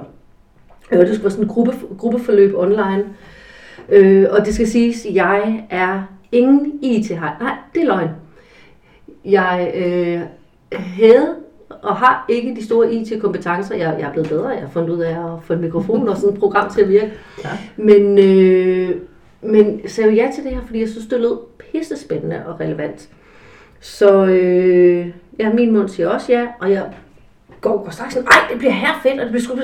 Øh, 0.93 1.01
det 1.01 1.09
skulle 1.09 1.25
være 1.25 1.31
sådan 1.31 1.45
et 1.45 1.51
gruppe, 1.51 1.73
gruppeforløb 1.99 2.55
online, 2.57 3.05
øh, 3.89 4.27
og 4.31 4.47
det 4.47 4.55
skal 4.55 4.67
siges, 4.67 5.07
at 5.07 5.15
jeg 5.15 5.65
er 5.71 6.03
ingen 6.33 6.79
IT-hej. 6.83 7.33
Nej, 7.41 7.57
det 7.75 7.83
er 7.83 7.87
løgn 7.87 8.09
jeg 9.25 9.73
øh, 9.75 10.21
havde 10.73 11.37
og 11.83 11.97
har 11.97 12.25
ikke 12.29 12.55
de 12.55 12.65
store 12.65 12.95
IT-kompetencer. 12.95 13.75
Jeg, 13.77 13.97
jeg 13.99 14.09
er 14.09 14.13
blevet 14.13 14.29
bedre. 14.29 14.49
Jeg 14.49 14.61
har 14.61 14.69
fundet 14.69 14.91
ud 14.91 15.01
af 15.01 15.11
at 15.11 15.43
få 15.43 15.53
en 15.53 15.61
mikrofon 15.61 16.09
og 16.09 16.17
sådan 16.17 16.35
et 16.35 16.41
program 16.41 16.71
til 16.71 16.81
at 16.81 16.89
virke. 16.89 17.13
Ja. 17.45 17.49
Men, 17.77 18.19
øh, 18.19 18.91
men 19.43 19.81
sagde 19.89 20.13
ja 20.13 20.31
til 20.35 20.45
det 20.45 20.53
her, 20.53 20.61
fordi 20.67 20.81
jeg 20.81 20.89
synes, 20.89 21.07
det 21.07 21.21
lød 21.21 21.39
pisse 21.59 21.97
spændende 21.97 22.43
og 22.47 22.61
relevant. 22.61 23.09
Så 23.81 24.25
øh, 24.25 25.07
ja, 25.39 25.53
min 25.53 25.73
mund 25.73 25.89
siger 25.89 26.09
også 26.09 26.33
ja, 26.33 26.47
og 26.61 26.71
jeg 26.71 26.85
går, 27.61 27.85
går 27.85 27.91
straks 27.91 28.15
sådan, 28.15 28.29
ej, 28.29 28.49
det 28.51 28.59
bliver 28.59 28.73
her 28.73 29.01
fedt, 29.03 29.21
og 29.21 29.25
det 29.25 29.31
bliver 29.31 29.43
sgu 29.43 29.55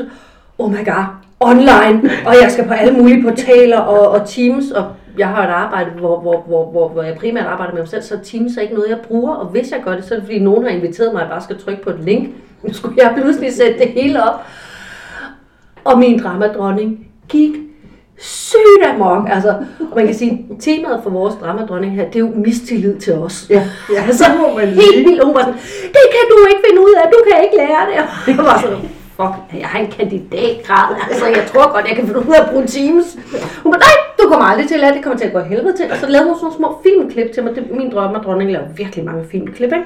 oh 0.58 0.70
my 0.70 0.84
god, 0.84 1.04
online, 1.40 2.10
og 2.26 2.34
jeg 2.42 2.50
skal 2.50 2.66
på 2.66 2.72
alle 2.72 2.98
mulige 2.98 3.22
portaler 3.22 3.78
og, 3.78 4.08
og 4.08 4.28
Teams, 4.28 4.70
og 4.70 4.94
jeg 5.18 5.28
har 5.28 5.44
et 5.46 5.50
arbejde, 5.50 5.90
hvor, 5.90 6.20
hvor, 6.20 6.44
hvor, 6.46 6.70
hvor, 6.70 6.88
hvor 6.88 7.02
jeg 7.02 7.16
primært 7.16 7.46
arbejder 7.46 7.72
med 7.72 7.82
mig 7.82 7.88
selv, 7.88 8.02
så 8.02 8.18
Teams 8.25 8.56
er 8.56 8.62
ikke 8.62 8.75
noget, 8.75 8.90
jeg 8.90 8.98
bruger, 9.08 9.34
og 9.34 9.46
hvis 9.46 9.72
jeg 9.72 9.80
gør 9.84 9.94
det, 9.94 10.04
så 10.04 10.14
er 10.14 10.18
det 10.18 10.26
fordi 10.26 10.38
nogen 10.38 10.62
har 10.64 10.70
inviteret 10.70 11.12
mig, 11.12 11.22
at 11.22 11.26
jeg 11.26 11.32
bare 11.32 11.42
skal 11.42 11.58
trykke 11.58 11.82
på 11.82 11.90
et 11.90 12.00
link. 12.00 12.28
Nu 12.62 12.72
skulle 12.72 12.94
jeg 13.02 13.14
pludselig 13.16 13.52
sætte 13.52 13.78
det 13.78 13.88
hele 13.88 14.22
op. 14.30 14.40
Og 15.84 15.98
min 15.98 16.22
dramadronning 16.22 17.06
gik 17.28 17.50
sygt 18.18 18.84
amok. 18.94 19.28
Altså, 19.30 19.48
og 19.90 19.96
man 19.96 20.06
kan 20.06 20.14
sige, 20.14 20.46
temaet 20.60 21.00
for 21.02 21.10
vores 21.10 21.34
dramadronning 21.34 21.92
her, 21.92 22.04
det 22.04 22.16
er 22.16 22.20
jo 22.20 22.32
mistillid 22.34 22.96
til 22.96 23.14
os. 23.14 23.46
Ja, 23.50 23.62
ja 23.92 24.02
Altså, 24.02 24.25
så 24.25 24.30
må 24.38 24.56
man 24.56 24.68
helt 24.68 24.82
sige. 24.82 25.04
vildt. 25.04 25.25
Hun 25.25 25.34
var 25.34 25.40
sådan, 25.40 25.60
det 25.96 26.04
kan 26.14 26.25
du 26.30 26.37
ikke 26.50 26.62
finde 26.68 26.80
ud 26.80 26.94
af, 27.02 27.10
du 27.12 27.18
kan 27.28 27.44
ikke 27.44 27.56
lære 27.56 27.82
det. 27.88 27.94
Jeg 28.37 28.44
var 28.44 28.60
sådan, 28.60 28.97
fuck, 29.18 29.60
jeg 29.60 29.68
har 29.68 29.78
en 29.78 29.90
kandidatgrad, 29.90 30.96
altså 31.10 31.26
jeg 31.26 31.44
tror 31.46 31.72
godt, 31.72 31.88
jeg 31.88 31.96
kan 31.96 32.06
finde 32.06 32.20
ud 32.20 32.34
af 32.34 32.42
at 32.44 32.50
bruge 32.50 32.66
Teams. 32.66 33.18
Hun 33.62 33.72
var, 33.72 33.78
nej, 33.78 33.94
du 34.22 34.28
kommer 34.30 34.46
aldrig 34.46 34.66
til 34.68 34.75
at 34.75 34.80
lære 34.80 34.94
det, 34.94 35.02
kommer 35.02 35.18
til 35.18 35.26
at 35.26 35.32
gå 35.32 35.40
helvede 35.40 35.76
til. 35.76 35.87
Og 35.92 35.96
så 35.96 36.06
lavede 36.08 36.28
hun 36.28 36.37
sådan 36.37 36.46
nogle 36.46 36.56
små 36.56 36.80
filmklip 36.82 37.32
til 37.32 37.42
mig. 37.44 37.54
Det, 37.54 37.70
min 37.70 37.90
drømme 37.92 38.18
og 38.18 38.25
dronning 38.25 38.52
laver 38.52 38.68
virkelig 38.76 39.04
mange 39.04 39.25
filmklip, 39.30 39.72
ikke? 39.72 39.84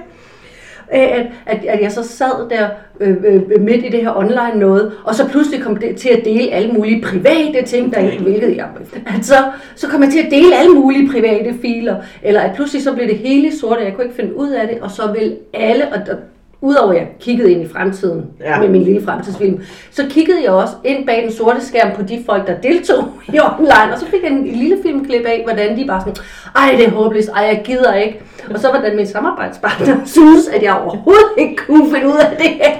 Øh, 0.94 1.18
At, 1.20 1.26
at, 1.46 1.64
at 1.64 1.80
jeg 1.82 1.92
så 1.92 2.02
sad 2.02 2.50
der 2.50 2.68
øh, 3.00 3.16
øh, 3.24 3.60
midt 3.60 3.84
i 3.84 3.88
det 3.88 4.00
her 4.00 4.16
online 4.16 4.60
noget, 4.60 4.92
og 5.04 5.14
så 5.14 5.28
pludselig 5.28 5.62
kom 5.62 5.76
det 5.76 5.96
til 5.96 6.08
at 6.08 6.24
dele 6.24 6.50
alle 6.50 6.72
mulige 6.72 7.02
private 7.02 7.62
ting, 7.66 7.94
der 7.94 8.00
ikke 8.00 8.22
hvilket 8.22 8.56
jeg 8.56 8.66
at 9.06 9.24
så, 9.24 9.34
så 9.74 9.88
kom 9.88 10.02
jeg 10.02 10.10
til 10.10 10.18
at 10.18 10.30
dele 10.30 10.56
alle 10.56 10.74
mulige 10.74 11.10
private 11.12 11.54
filer, 11.62 11.96
eller 12.22 12.40
at 12.40 12.54
pludselig 12.54 12.82
så 12.82 12.92
blev 12.92 13.08
det 13.08 13.16
hele 13.18 13.58
sort, 13.58 13.78
og 13.78 13.84
jeg 13.84 13.94
kunne 13.94 14.04
ikke 14.04 14.16
finde 14.16 14.36
ud 14.36 14.50
af 14.50 14.68
det, 14.68 14.78
og 14.80 14.90
så 14.90 15.02
vil 15.18 15.36
alle, 15.54 15.84
og, 15.88 16.00
og 16.10 16.18
udover 16.62 16.90
at 16.92 16.96
jeg 16.98 17.08
kiggede 17.20 17.52
ind 17.52 17.62
i 17.62 17.68
fremtiden 17.68 18.24
Ja. 18.40 18.60
med 18.60 18.68
min 18.68 18.82
lille 18.82 19.04
fremtidsfilm, 19.04 19.60
så 19.90 20.06
kiggede 20.10 20.42
jeg 20.42 20.50
også 20.50 20.72
ind 20.84 21.06
bag 21.06 21.22
den 21.22 21.32
sorte 21.32 21.66
skærm 21.66 21.96
på 21.96 22.02
de 22.02 22.22
folk, 22.26 22.46
der 22.46 22.60
deltog 22.60 23.08
i 23.34 23.38
online, 23.40 23.92
og 23.92 23.98
så 23.98 24.06
fik 24.06 24.22
jeg 24.22 24.30
en 24.30 24.46
lille 24.46 24.78
filmklip 24.82 25.26
af, 25.26 25.40
hvordan 25.44 25.76
de 25.78 25.84
bare 25.86 26.00
sådan, 26.00 26.16
ej 26.56 26.74
det 26.76 26.86
er 26.86 26.90
håbløst, 26.90 27.28
ej 27.28 27.42
jeg 27.42 27.62
gider 27.64 27.94
ikke. 27.94 28.20
Og 28.54 28.60
så 28.60 28.68
hvordan 28.70 28.96
min 28.96 29.06
samarbejdspartner 29.06 29.96
synes, 30.16 30.48
at 30.48 30.62
jeg 30.62 30.74
overhovedet 30.74 31.28
ikke 31.38 31.56
kunne 31.56 31.94
finde 31.94 32.06
ud 32.06 32.18
af 32.20 32.36
det 32.38 32.48
her. 32.50 32.70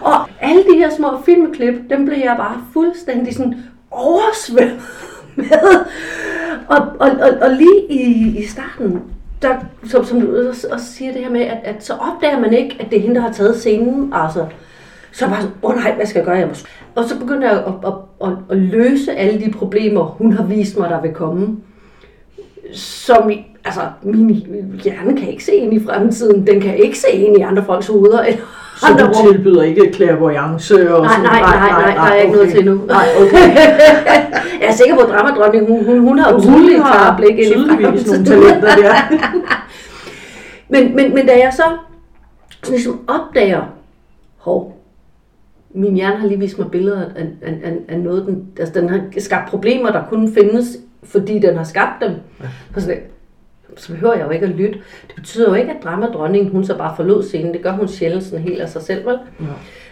Og 0.00 0.14
alle 0.40 0.62
de 0.72 0.78
her 0.78 0.90
små 0.96 1.08
filmklip, 1.24 1.74
dem 1.90 2.04
blev 2.06 2.18
jeg 2.18 2.34
bare 2.38 2.56
fuldstændig 2.72 3.34
sådan 3.34 3.54
oversvømmet 3.90 4.80
med. 5.36 5.46
Og, 6.68 6.78
og, 6.98 7.10
og, 7.20 7.30
og 7.42 7.50
lige 7.50 7.80
i, 7.90 8.34
i 8.38 8.46
starten, 8.46 9.00
der, 9.44 9.56
som, 9.90 10.04
som 10.04 10.20
du 10.20 10.48
også 10.48 10.92
siger 10.92 11.12
det 11.12 11.20
her 11.20 11.30
med, 11.30 11.40
at, 11.40 11.58
at 11.64 11.84
så 11.84 11.92
opdager 11.92 12.40
man 12.40 12.54
ikke, 12.54 12.76
at 12.80 12.90
det 12.90 12.98
er 12.98 13.02
hende, 13.02 13.14
der 13.14 13.20
har 13.20 13.32
taget 13.32 13.56
scenen. 13.56 14.12
Altså, 14.12 14.46
så 15.12 15.26
bare 15.26 15.42
åh 15.62 15.70
oh, 15.70 15.76
nej, 15.76 15.94
hvad 15.94 16.06
skal 16.06 16.18
jeg 16.18 16.26
gøre? 16.26 16.36
Jeg 16.36 16.46
må... 16.46 16.54
Og 16.94 17.04
så 17.04 17.18
begynder 17.18 17.50
jeg 17.50 17.58
at, 17.58 17.74
at, 17.86 17.92
at, 18.28 18.36
at, 18.50 18.56
løse 18.56 19.12
alle 19.12 19.44
de 19.44 19.50
problemer, 19.50 20.04
hun 20.04 20.32
har 20.32 20.44
vist 20.44 20.78
mig, 20.78 20.90
der 20.90 21.00
vil 21.00 21.12
komme. 21.12 21.56
Som, 22.72 23.30
altså, 23.64 23.80
min 24.02 24.80
hjerne 24.84 25.16
kan 25.16 25.28
ikke 25.28 25.44
se 25.44 25.54
ind 25.54 25.74
i 25.74 25.84
fremtiden. 25.84 26.46
Den 26.46 26.60
kan 26.60 26.76
ikke 26.76 26.98
se 26.98 27.10
ind 27.10 27.38
i 27.38 27.40
andre 27.40 27.64
folks 27.64 27.86
hoveder. 27.86 28.22
Eller 28.22 28.42
så 28.76 28.86
andre 28.86 29.06
du 29.06 29.12
tilbyder 29.32 29.62
ikke 29.62 29.92
clairvoyance 29.94 30.94
og 30.94 31.02
Nej, 31.02 31.14
sådan 31.14 31.30
nej, 31.30 31.40
nej, 31.40 31.70
nej, 31.70 31.94
der 31.94 32.14
er 32.14 32.20
ikke 32.20 32.32
noget 32.32 32.50
til 32.50 32.58
endnu. 32.58 32.80
Nej, 32.86 33.06
okay. 33.20 33.56
jeg 34.60 34.68
er 34.68 34.72
sikker 34.72 34.94
på, 34.94 35.00
at 35.00 35.08
dramadronning, 35.08 35.66
hun, 35.66 35.84
hun, 35.84 35.98
hun 35.98 36.18
har 36.18 36.32
har 36.32 36.92
klare 36.92 37.16
blik 37.16 37.38
ind 37.38 37.40
i 37.40 37.52
tydeligvis 37.52 38.06
nogle 38.06 38.24
talenter 38.24 38.76
der. 38.76 38.94
Men, 40.68 40.96
men, 40.96 41.14
men 41.14 41.26
da 41.26 41.32
jeg 41.32 41.52
så 41.52 41.62
sådan 42.62 42.74
ligesom 42.74 43.00
opdager, 43.08 43.62
hov, 44.36 44.80
min 45.74 45.94
hjerne 45.94 46.16
har 46.16 46.26
lige 46.26 46.38
vist 46.38 46.58
mig 46.58 46.70
billeder 46.70 47.02
af, 47.02 47.26
af, 47.42 47.58
af, 47.64 47.76
af 47.88 48.00
noget, 48.00 48.26
den, 48.26 48.48
altså 48.58 48.80
den 48.80 48.88
har 48.88 49.00
skabt 49.18 49.50
problemer, 49.50 49.90
der 49.90 50.02
kun 50.08 50.34
findes, 50.34 50.66
fordi 51.02 51.38
den 51.38 51.56
har 51.56 51.64
skabt 51.64 52.02
dem. 52.02 52.10
Så, 52.74 52.80
sådan, 52.80 52.98
så 53.76 53.92
behøver 53.92 54.14
jeg 54.14 54.26
jo 54.26 54.30
ikke 54.30 54.46
at 54.46 54.52
lytte. 54.52 54.78
Det 55.06 55.14
betyder 55.14 55.48
jo 55.48 55.54
ikke, 55.54 55.70
at 55.72 55.82
dramadronningen, 55.82 56.52
hun 56.52 56.64
så 56.64 56.78
bare 56.78 56.96
forlod 56.96 57.22
scenen. 57.22 57.52
Det 57.52 57.62
gør 57.62 57.72
hun 57.72 57.88
sjældent 57.88 58.24
sådan 58.24 58.44
helt 58.44 58.60
af 58.60 58.68
sig 58.68 58.82
selv, 58.82 59.06
vel? 59.06 59.18
Ja. 59.40 59.46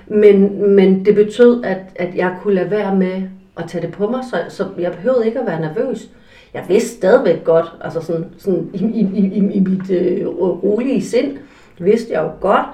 Men, 0.07 0.71
men 0.75 1.05
det 1.05 1.15
betød, 1.15 1.65
at, 1.65 1.79
at 1.97 2.15
jeg 2.15 2.37
kunne 2.43 2.55
lade 2.55 2.71
være 2.71 2.97
med 2.97 3.23
at 3.57 3.65
tage 3.69 3.87
det 3.87 3.95
på 3.95 4.11
mig, 4.11 4.21
så, 4.31 4.37
så 4.49 4.67
jeg 4.79 4.93
behøvede 4.93 5.27
ikke 5.27 5.41
at 5.41 5.47
være 5.47 5.61
nervøs. 5.61 6.09
Jeg 6.55 6.65
vidste 6.69 6.89
stadigvæk 6.89 7.45
godt, 7.45 7.67
altså 7.81 8.01
sådan, 8.01 8.27
sådan 8.39 8.71
i, 8.75 8.85
i, 8.85 9.11
i, 9.15 9.51
i, 9.55 9.61
mit 9.61 9.91
øh, 9.91 10.27
rolige 10.39 11.03
sind, 11.03 11.39
vidste 11.79 12.13
jeg 12.13 12.23
jo 12.23 12.31
godt, 12.41 12.67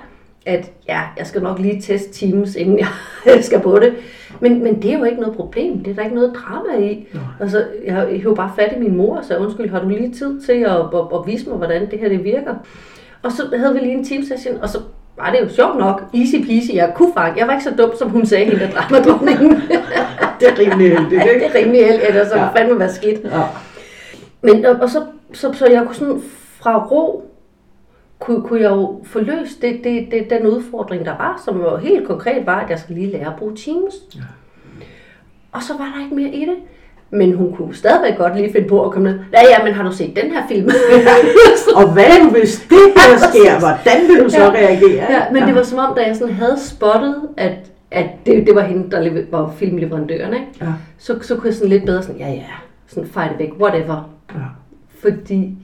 at 0.48 0.70
ja, 0.88 1.00
jeg 1.18 1.26
skal 1.26 1.42
nok 1.42 1.58
lige 1.58 1.80
teste 1.80 2.12
Teams, 2.12 2.54
inden 2.54 2.78
jeg 3.26 3.44
skal 3.44 3.60
på 3.60 3.78
det. 3.78 3.94
Men, 4.40 4.62
men 4.62 4.82
det 4.82 4.92
er 4.92 4.98
jo 4.98 5.04
ikke 5.04 5.20
noget 5.20 5.36
problem. 5.36 5.78
Det 5.78 5.90
er 5.90 5.94
der 5.94 6.02
ikke 6.02 6.14
noget 6.14 6.32
drama 6.34 6.84
i. 6.84 7.08
Nej. 7.12 7.22
Altså, 7.40 7.64
jeg 7.86 8.06
hævde 8.22 8.36
bare 8.36 8.52
fat 8.56 8.72
i 8.76 8.80
min 8.80 8.96
mor 8.96 9.16
og 9.16 9.24
sagde, 9.24 9.42
undskyld, 9.42 9.70
har 9.70 9.80
du 9.80 9.88
lige 9.88 10.12
tid 10.12 10.40
til 10.40 10.52
at, 10.52 10.70
at, 10.70 11.00
at 11.14 11.26
vise 11.26 11.48
mig, 11.48 11.58
hvordan 11.58 11.90
det 11.90 11.98
her 11.98 12.08
det 12.08 12.24
virker? 12.24 12.54
Og 13.22 13.32
så 13.32 13.42
havde 13.56 13.74
vi 13.74 13.80
lige 13.80 13.94
en 13.94 14.04
team 14.04 14.22
session, 14.22 14.56
og 14.62 14.68
så 14.68 14.78
var 15.16 15.30
det 15.30 15.40
jo 15.40 15.48
sjovt 15.48 15.78
nok, 15.78 16.02
easy 16.14 16.36
peasy, 16.46 16.70
jeg 16.74 16.92
kunne 16.94 17.12
fange. 17.14 17.38
Jeg 17.38 17.46
var 17.46 17.52
ikke 17.52 17.64
så 17.64 17.74
dum, 17.78 17.90
som 17.98 18.10
hun 18.10 18.26
sagde, 18.26 18.44
hende 18.44 18.60
der 18.60 18.70
dramadronningen. 18.70 19.62
Det 20.40 20.48
er 20.48 20.58
rimelig 20.58 20.92
heldigt, 20.92 21.22
det 21.22 21.30
ikke? 21.34 21.46
er 21.46 21.54
rimelig 21.54 21.84
heldigt, 21.86 22.08
ellers 22.08 22.28
så 22.28 22.36
Ja. 22.36 22.42
ja. 22.42 22.48
fandme 22.60 22.78
være 22.78 22.92
skidt. 22.92 23.24
Ja. 23.24 23.42
Men 24.42 24.66
og, 24.66 24.76
og 24.80 24.90
så, 24.90 25.02
så, 25.32 25.52
så 25.52 25.66
jeg 25.66 25.82
kunne 25.86 25.94
sådan 25.94 26.22
fra 26.60 26.86
ro, 26.86 27.27
kunne, 28.18 28.42
kunne 28.42 28.60
jeg 28.60 28.70
jo 28.70 29.00
få 29.04 29.20
løst 29.20 29.62
det, 29.62 29.80
det, 29.84 30.08
det, 30.10 30.30
den 30.30 30.46
udfordring, 30.46 31.04
der 31.04 31.10
var, 31.16 31.42
som 31.44 31.60
jo 31.60 31.76
helt 31.76 32.06
konkret 32.06 32.46
var, 32.46 32.60
at 32.60 32.70
jeg 32.70 32.78
skal 32.78 32.94
lige 32.94 33.12
lære 33.12 33.26
at 33.26 33.36
bruge 33.38 33.56
Teams. 33.56 33.94
Ja. 34.14 34.20
Og 35.52 35.62
så 35.62 35.72
var 35.78 35.92
der 35.96 36.04
ikke 36.04 36.14
mere 36.16 36.28
i 36.34 36.40
det. 36.40 36.56
Men 37.10 37.34
hun 37.34 37.52
kunne 37.56 37.74
stadigvæk 37.74 38.18
godt 38.18 38.36
lige 38.36 38.52
finde 38.52 38.68
på 38.68 38.84
at 38.84 38.90
komme 38.92 39.10
ned. 39.10 39.18
Ja, 39.32 39.40
ja, 39.58 39.64
men 39.64 39.72
har 39.74 39.84
du 39.84 39.92
set 39.92 40.16
den 40.22 40.30
her 40.32 40.42
film? 40.48 40.68
Og 41.76 41.92
hvad 41.92 42.04
nu, 42.24 42.30
hvis 42.30 42.66
det 42.68 42.78
her 42.96 43.18
sker? 43.30 43.58
Hvordan 43.58 44.08
vil 44.08 44.24
du 44.24 44.30
så 44.30 44.38
Ja. 44.42 44.50
reagere? 44.50 45.12
ja, 45.12 45.22
men 45.32 45.42
det 45.42 45.54
var 45.54 45.62
som 45.62 45.78
om, 45.78 45.94
da 45.96 46.02
jeg 46.06 46.16
sådan 46.16 46.34
havde 46.34 46.56
spottet, 46.66 47.16
at, 47.36 47.52
at 47.90 48.06
det, 48.26 48.46
det 48.46 48.54
var 48.54 48.60
hende, 48.62 48.90
der 48.90 49.22
var 49.30 49.52
filmleverandøren, 49.56 50.34
ikke? 50.34 50.46
Ja. 50.60 50.66
Så, 50.98 51.18
så 51.22 51.34
kunne 51.36 51.46
jeg 51.46 51.54
sådan 51.54 51.68
lidt 51.68 51.84
bedre 51.86 52.02
sådan, 52.02 52.20
ja 52.20 52.28
ja, 52.30 52.42
sådan 52.86 53.08
fejre 53.08 53.28
det 53.28 53.38
væk, 53.38 53.52
whatever. 53.60 54.10
Ja. 54.34 54.40
Fordi 55.00 55.54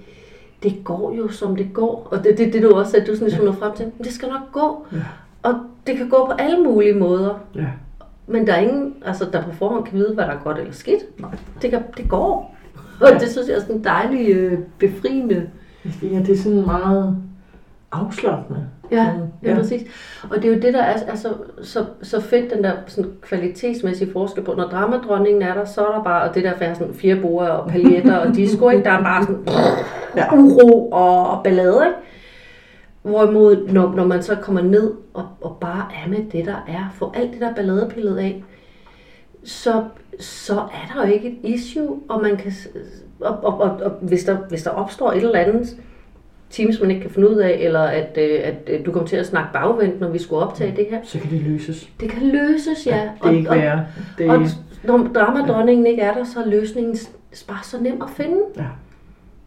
det 0.64 0.85
går 0.85 1.14
jo, 1.14 1.29
som 1.29 1.57
det 1.57 1.72
går. 1.72 2.09
Og 2.11 2.24
det 2.24 2.33
er 2.33 2.37
det, 2.37 2.53
det, 2.53 2.62
du 2.62 2.74
også 2.74 2.90
sagde, 2.90 3.07
du 3.07 3.14
sådan 3.14 3.27
ligesom 3.27 3.44
nåede 3.44 3.59
frem 3.59 3.77
til. 3.77 3.85
Men 3.85 4.05
det 4.05 4.12
skal 4.12 4.29
nok 4.29 4.53
gå. 4.53 4.87
Ja. 4.92 4.98
Og 5.42 5.55
det 5.87 5.96
kan 5.96 6.09
gå 6.09 6.27
på 6.27 6.33
alle 6.38 6.64
mulige 6.64 6.94
måder. 6.94 7.35
Ja. 7.55 7.66
Men 8.27 8.46
der 8.46 8.53
er 8.53 8.61
ingen, 8.61 8.94
altså, 9.05 9.24
der 9.33 9.42
på 9.42 9.53
forhånd 9.53 9.85
kan 9.85 9.98
vide, 9.98 10.14
hvad 10.14 10.24
der 10.24 10.31
er 10.31 10.42
godt 10.44 10.59
eller 10.59 10.72
skidt. 10.72 11.20
Nej. 11.20 11.31
Det, 11.62 11.70
kan, 11.70 11.83
det 11.96 12.09
går. 12.09 12.57
Og 13.00 13.20
det 13.20 13.31
synes 13.31 13.48
jeg 13.48 13.57
er 13.57 13.61
sådan 13.61 13.85
dejligt 13.85 14.37
øh, 14.37 14.59
befriende. 14.79 15.50
Ja, 16.03 16.18
det 16.18 16.31
er 16.31 16.37
sådan 16.37 16.66
meget 16.66 17.16
afslappende. 17.92 18.68
Ja, 18.90 19.05
Sådan, 19.05 19.33
ja, 19.42 19.51
ja, 19.51 19.55
præcis. 19.57 19.83
Og 20.31 20.37
det 20.37 20.44
er 20.44 20.49
jo 20.57 20.61
det, 20.62 20.75
der 20.75 20.83
er, 20.83 20.97
er 21.07 21.14
så, 21.14 21.29
så, 21.62 21.85
så 22.03 22.20
fedt, 22.20 22.55
den 22.55 22.64
der 22.64 22.73
sådan 22.87 23.12
kvalitetsmæssige 23.23 24.12
forskel 24.12 24.44
på. 24.44 24.55
Når 24.55 24.64
dramadronningen 24.64 25.42
er 25.42 25.55
der, 25.55 25.64
så 25.64 25.87
er 25.87 25.92
der 25.97 26.03
bare, 26.03 26.29
og 26.29 26.35
det 26.35 26.44
der 26.44 26.53
for 26.57 26.75
sådan 26.79 26.94
fire 26.94 27.16
borer 27.16 27.49
og 27.49 27.70
paljetter 27.70 28.16
og 28.16 28.35
disco, 28.35 28.68
ikke? 28.68 28.85
der 28.85 28.90
er 28.90 29.03
bare 29.03 29.23
sådan 29.23 29.47
Ja. 30.16 30.35
uro 30.35 30.90
og, 30.90 31.31
og 31.31 31.42
ballade. 31.44 31.85
Ikke? 31.87 31.97
Hvorimod, 33.03 33.68
når, 33.68 33.94
når 33.97 34.07
man 34.07 34.23
så 34.23 34.35
kommer 34.35 34.62
ned 34.62 34.92
og, 35.14 35.27
og 35.40 35.57
bare 35.61 35.87
er 36.05 36.09
med 36.09 36.18
det, 36.33 36.47
der 36.47 36.64
er, 36.68 36.92
får 36.94 37.12
alt 37.16 37.33
det 37.33 37.40
der 37.40 37.55
balladepillet 37.55 38.16
af, 38.16 38.44
så, 39.44 39.85
så 40.20 40.55
er 40.55 40.94
der 40.94 41.07
jo 41.07 41.12
ikke 41.12 41.29
et 41.29 41.38
issue, 41.42 42.01
og 42.09 42.23
man 42.23 42.37
kan, 42.37 42.53
og, 43.20 43.38
og, 43.44 43.61
og, 43.61 43.70
og 43.70 43.90
hvis, 44.01 44.25
der, 44.25 44.37
hvis 44.37 44.62
der 44.62 44.70
opstår 44.70 45.12
et 45.12 45.16
eller 45.23 45.38
andet 45.38 45.77
teams, 46.57 46.81
man 46.81 46.90
ikke 46.90 47.03
kan 47.03 47.11
finde 47.11 47.31
ud 47.31 47.37
af, 47.37 47.59
eller 47.61 47.81
at, 47.81 48.19
øh, 48.21 48.40
at 48.45 48.55
øh, 48.67 48.87
du 48.87 48.93
kommer 48.93 49.09
til 49.09 49.17
at 49.17 49.27
snakke 49.27 49.49
bagvendt, 49.53 50.01
når 50.01 50.09
vi 50.09 50.19
skulle 50.19 50.43
optage 50.47 50.75
det 50.77 50.87
her. 50.90 50.99
Så 51.03 51.19
kan 51.19 51.31
det 51.31 51.43
løses. 51.43 51.88
Det 52.01 52.11
kan 52.11 52.23
løses, 52.29 52.87
ja. 52.87 53.01
Det 53.23 53.29
er 53.29 53.37
ikke 53.37 53.51
og, 53.51 53.57
værre. 53.57 53.87
Det 54.19 54.31
og, 54.31 54.37
er, 54.37 54.40
og 54.40 54.47
når 54.85 55.09
dramadronningen 55.14 55.87
ikke 55.87 56.03
er 56.03 56.14
der, 56.14 56.25
så 56.25 56.40
er 56.40 56.49
løsningen 56.49 56.97
bare 57.49 57.59
så 57.64 57.77
nem 57.83 58.03
at 58.03 58.09
finde. 58.17 58.38
ja. 58.57 58.64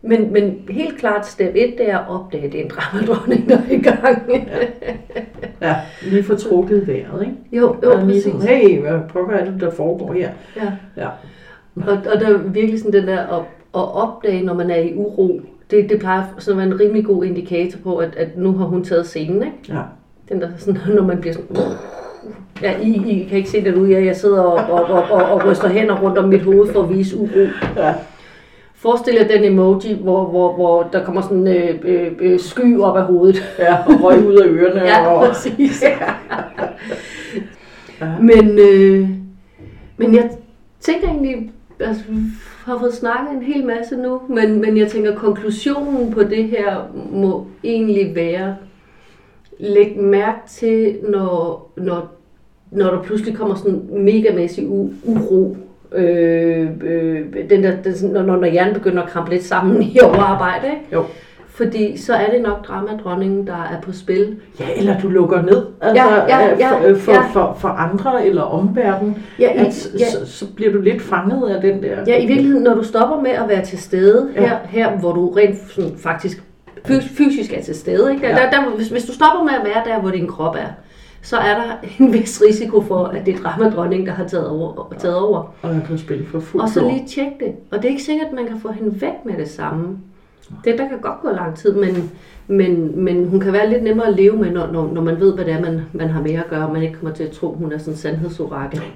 Men, 0.01 0.33
men 0.33 0.59
helt 0.69 0.97
klart 0.97 1.27
step 1.27 1.51
1, 1.55 1.73
det 1.77 1.89
er 1.89 1.97
at 1.97 2.09
opdage, 2.09 2.43
at 2.43 2.51
det 2.51 2.59
er 2.59 2.63
en 2.63 2.69
dramadronning, 2.69 3.49
der 3.49 3.57
er 3.57 3.71
i 3.71 3.81
gang. 3.81 4.31
ja, 5.61 5.75
lige 6.03 6.23
få 6.23 6.35
trukket 6.35 6.87
vejret, 6.87 7.21
ikke? 7.21 7.35
jo, 7.51 7.75
jo, 7.83 7.91
Og 7.91 7.99
præcis. 7.99 8.23
sådan, 8.23 8.41
hey, 8.41 8.79
hvad 8.81 8.99
pokker 9.09 9.35
er 9.35 9.45
det, 9.45 9.61
der 9.61 9.71
foregår 9.71 10.13
her? 10.13 10.29
Ja. 10.55 10.71
Ja. 10.97 11.07
Og, 11.75 11.97
og 12.13 12.19
der 12.19 12.27
er 12.27 12.37
virkelig 12.37 12.79
sådan 12.79 13.01
den 13.01 13.07
der 13.07 13.19
at, 13.19 13.39
at 13.75 13.95
opdage, 13.95 14.43
når 14.43 14.53
man 14.53 14.69
er 14.71 14.75
i 14.75 14.93
uro, 14.95 15.41
det, 15.71 15.89
det 15.89 15.99
plejer 15.99 16.23
sådan 16.37 16.61
at 16.61 16.67
være 16.67 16.75
en 16.75 16.79
rimelig 16.79 17.05
god 17.05 17.25
indikator 17.25 17.79
på, 17.83 17.97
at, 17.97 18.15
at 18.15 18.37
nu 18.37 18.53
har 18.57 18.65
hun 18.65 18.83
taget 18.83 19.07
scenen, 19.07 19.43
ikke? 19.43 19.55
Ja. 19.69 19.81
Den 20.29 20.41
der 20.41 20.49
sådan, 20.57 20.81
når 20.95 21.03
man 21.03 21.21
bliver 21.21 21.33
sådan... 21.33 21.57
Ja, 22.61 22.79
I, 22.81 22.89
I 22.89 23.27
kan 23.29 23.37
ikke 23.37 23.49
se 23.49 23.63
det 23.63 23.77
nu, 23.77 23.85
jeg, 23.85 24.05
jeg 24.05 24.15
sidder 24.15 24.41
og, 24.41 24.73
og, 24.73 24.83
og, 24.83 25.03
og, 25.03 25.23
og 25.23 25.45
ryster 25.45 25.69
hænder 25.69 26.01
rundt 26.01 26.17
om 26.17 26.29
mit 26.29 26.41
hoved 26.41 26.73
for 26.73 26.83
at 26.83 26.89
vise 26.89 27.17
uro. 27.17 27.47
Ja. 27.75 27.93
Forestil 28.75 29.13
jer 29.13 29.27
den 29.27 29.43
emoji, 29.43 29.93
hvor, 30.01 30.25
hvor, 30.25 30.53
hvor 30.53 30.89
der 30.93 31.05
kommer 31.05 31.21
sådan 31.21 31.47
øh, 31.47 31.79
øh, 31.83 32.11
øh, 32.19 32.39
sky 32.39 32.79
op 32.79 32.97
af 32.97 33.03
hovedet. 33.03 33.55
ja, 33.59 33.75
og 33.75 34.03
røg 34.03 34.27
ud 34.27 34.35
af 34.35 34.47
ørerne. 34.47 34.81
Ja, 34.89 35.07
og... 35.07 35.27
præcis. 35.27 35.83
Ja. 38.01 38.07
Men, 38.21 38.59
øh, 38.59 39.09
men 39.97 40.15
jeg 40.15 40.29
tænker 40.79 41.07
egentlig, 41.07 41.51
altså, 41.79 42.03
har 42.65 42.79
fået 42.79 42.93
snakket 42.93 43.31
en 43.35 43.41
hel 43.41 43.65
masse 43.65 43.97
nu, 43.97 44.21
men, 44.29 44.61
men 44.61 44.77
jeg 44.77 44.87
tænker, 44.87 45.15
konklusionen 45.15 46.11
på 46.11 46.23
det 46.23 46.43
her 46.43 46.91
må 47.11 47.47
egentlig 47.63 48.15
være, 48.15 48.55
læg 49.59 49.97
mærke 49.99 50.39
til, 50.49 50.97
når, 51.09 51.71
når, 51.77 52.11
når 52.71 52.91
der 52.91 53.03
pludselig 53.03 53.35
kommer 53.37 53.55
sådan 53.55 53.81
megamæssig 53.91 54.63
u- 54.67 54.91
uro, 55.09 55.57
øh, 55.91 56.69
øh, 56.83 57.25
den 57.49 57.63
der, 57.63 57.81
den, 57.81 58.09
når 58.11 58.21
når 58.23 58.45
hjernen 58.47 58.73
begynder 58.73 59.03
at 59.03 59.09
krampe 59.09 59.31
lidt 59.31 59.43
sammen 59.43 59.83
i 59.83 59.99
overarbejde, 60.03 60.67
ikke? 60.67 60.85
Jo. 60.93 61.03
Fordi 61.57 61.97
så 61.97 62.13
er 62.13 62.29
det 62.31 62.41
nok 62.41 62.67
dramadronningen, 62.67 63.47
der 63.47 63.53
er 63.53 63.81
på 63.81 63.91
spil. 63.91 64.37
Ja, 64.59 64.65
eller 64.77 64.99
du 64.99 65.07
lukker 65.07 65.41
ned 65.41 65.65
altså, 65.81 66.03
Ja, 66.05 66.37
ja, 66.37 66.53
øh, 66.53 66.59
ja, 66.59 66.71
for, 66.71 66.87
øh, 66.87 66.97
for, 66.97 67.11
ja. 67.11 67.21
for, 67.33 67.55
for 67.59 67.67
andre 67.67 68.25
eller 68.25 68.41
omverdenen. 68.41 69.17
Ja, 69.39 69.53
i, 69.53 69.57
At, 69.65 69.89
ja, 69.99 70.05
så, 70.11 70.25
så 70.25 70.45
bliver 70.55 70.71
du 70.71 70.81
lidt 70.81 71.01
fanget 71.01 71.49
af 71.49 71.61
den 71.61 71.83
der... 71.83 71.97
Ja, 72.07 72.23
i 72.23 72.27
virkeligheden, 72.27 72.63
når 72.63 72.73
du 72.73 72.83
stopper 72.83 73.21
med 73.21 73.31
at 73.31 73.43
være 73.49 73.65
til 73.65 73.77
stede 73.77 74.29
Ja. 74.35 74.41
her, 74.41 74.57
her 74.69 74.97
hvor 74.97 75.11
du 75.13 75.29
rent 75.29 75.57
sådan, 75.71 75.91
faktisk 75.97 76.43
fys- 76.87 77.17
fysisk 77.17 77.53
er 77.53 77.61
til 77.61 77.75
stede, 77.75 78.11
ikke? 78.13 78.27
Der, 78.27 78.29
Ja. 78.29 78.35
der, 78.35 78.49
der, 78.51 78.75
hvis, 78.75 78.87
hvis 78.89 79.05
du 79.05 79.13
stopper 79.13 79.43
med 79.43 79.53
at 79.53 79.65
være 79.65 79.93
der, 79.95 80.01
hvor 80.01 80.09
din 80.11 80.27
krop 80.27 80.55
er, 80.55 80.67
så 81.21 81.37
er 81.37 81.53
der 81.55 81.63
en 82.05 82.13
vis 82.13 82.41
risiko 82.47 82.81
for, 82.81 83.03
at 83.05 83.25
det 83.25 83.33
er 83.35 83.37
dramadronningen, 83.39 84.07
der 84.07 84.13
har 84.13 84.27
taget 84.27 84.47
over. 84.49 84.93
Taget 84.99 85.17
over. 85.17 85.53
Og 85.61 85.69
er 85.75 85.79
på 85.89 85.97
spil 85.97 86.25
for 86.31 86.39
fuld 86.39 86.61
Og 86.63 86.69
så 86.69 86.79
lige 86.87 87.07
tjek 87.07 87.27
det. 87.39 87.51
Og 87.71 87.77
det 87.77 87.85
er 87.85 87.89
ikke 87.89 88.03
sikkert, 88.03 88.27
at 88.27 88.33
man 88.33 88.45
kan 88.47 88.59
få 88.59 88.71
hende 88.71 89.01
væk 89.01 89.25
med 89.25 89.33
det 89.37 89.49
samme. 89.49 89.97
Det 90.63 90.77
der 90.77 90.87
kan 90.87 90.99
godt 91.01 91.21
gå 91.21 91.29
lang 91.29 91.55
tid, 91.55 91.73
men, 91.73 92.11
men, 92.47 93.03
men 93.03 93.27
hun 93.27 93.39
kan 93.39 93.53
være 93.53 93.69
lidt 93.69 93.83
nemmere 93.83 94.07
at 94.07 94.15
leve 94.15 94.37
med, 94.37 94.51
når, 94.51 94.67
når, 94.71 94.91
når 94.93 95.01
man 95.01 95.19
ved, 95.19 95.33
hvad 95.33 95.45
det 95.45 95.53
er, 95.53 95.61
man, 95.61 95.81
man 95.93 96.09
har 96.09 96.21
med 96.21 96.33
at 96.33 96.49
gøre, 96.49 96.67
og 96.67 96.73
man 96.73 96.83
ikke 96.83 96.95
kommer 96.99 97.15
til 97.15 97.23
at 97.23 97.31
tro, 97.31 97.53
hun 97.53 97.71
er 97.71 97.77
sådan 97.77 97.93
en 97.93 97.97
sandhedsorakel. 97.97 98.81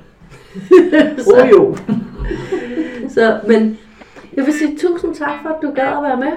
Oh, 1.34 1.50
jo. 1.52 1.76
Så, 3.10 3.40
men 3.48 3.78
jeg 4.36 4.46
vil 4.46 4.54
sige 4.54 4.78
tusind 4.78 5.16
tak 5.16 5.34
for, 5.44 5.50
at 5.50 5.56
du 5.62 5.72
gad 5.76 5.84
at 5.84 6.04
være 6.04 6.18
med. 6.18 6.32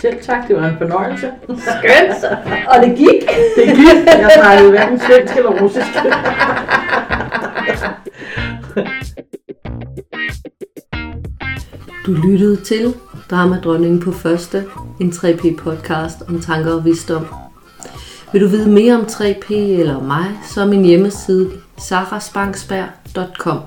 Selv 0.00 0.22
tak, 0.22 0.48
det 0.48 0.56
var 0.56 0.68
en 0.68 0.76
fornøjelse. 0.78 1.32
Skønt! 1.46 2.24
Og 2.68 2.86
det 2.86 2.96
gik. 2.96 3.28
Det 3.56 3.66
gik. 3.66 4.06
Jeg 4.06 4.30
snakkede 4.34 4.70
hverken 4.70 4.98
svensk 4.98 5.36
eller 5.36 5.62
russisk. 5.62 5.88
Du 12.06 12.12
lyttede 12.12 12.56
til 12.56 12.94
Dramadronningen 13.30 14.00
på 14.00 14.12
første, 14.12 14.64
en 15.00 15.10
3P 15.10 15.56
podcast 15.56 16.22
om 16.28 16.40
tanker 16.40 16.72
og 16.72 16.84
visdom. 16.84 17.26
Vil 18.32 18.42
du 18.42 18.48
vide 18.48 18.70
mere 18.70 18.94
om 18.94 19.02
3P 19.02 19.54
eller 19.54 20.02
mig, 20.02 20.26
så 20.54 20.60
er 20.60 20.66
min 20.66 20.84
hjemmeside 20.84 21.50
sarasbanksberg.com. 21.78 23.58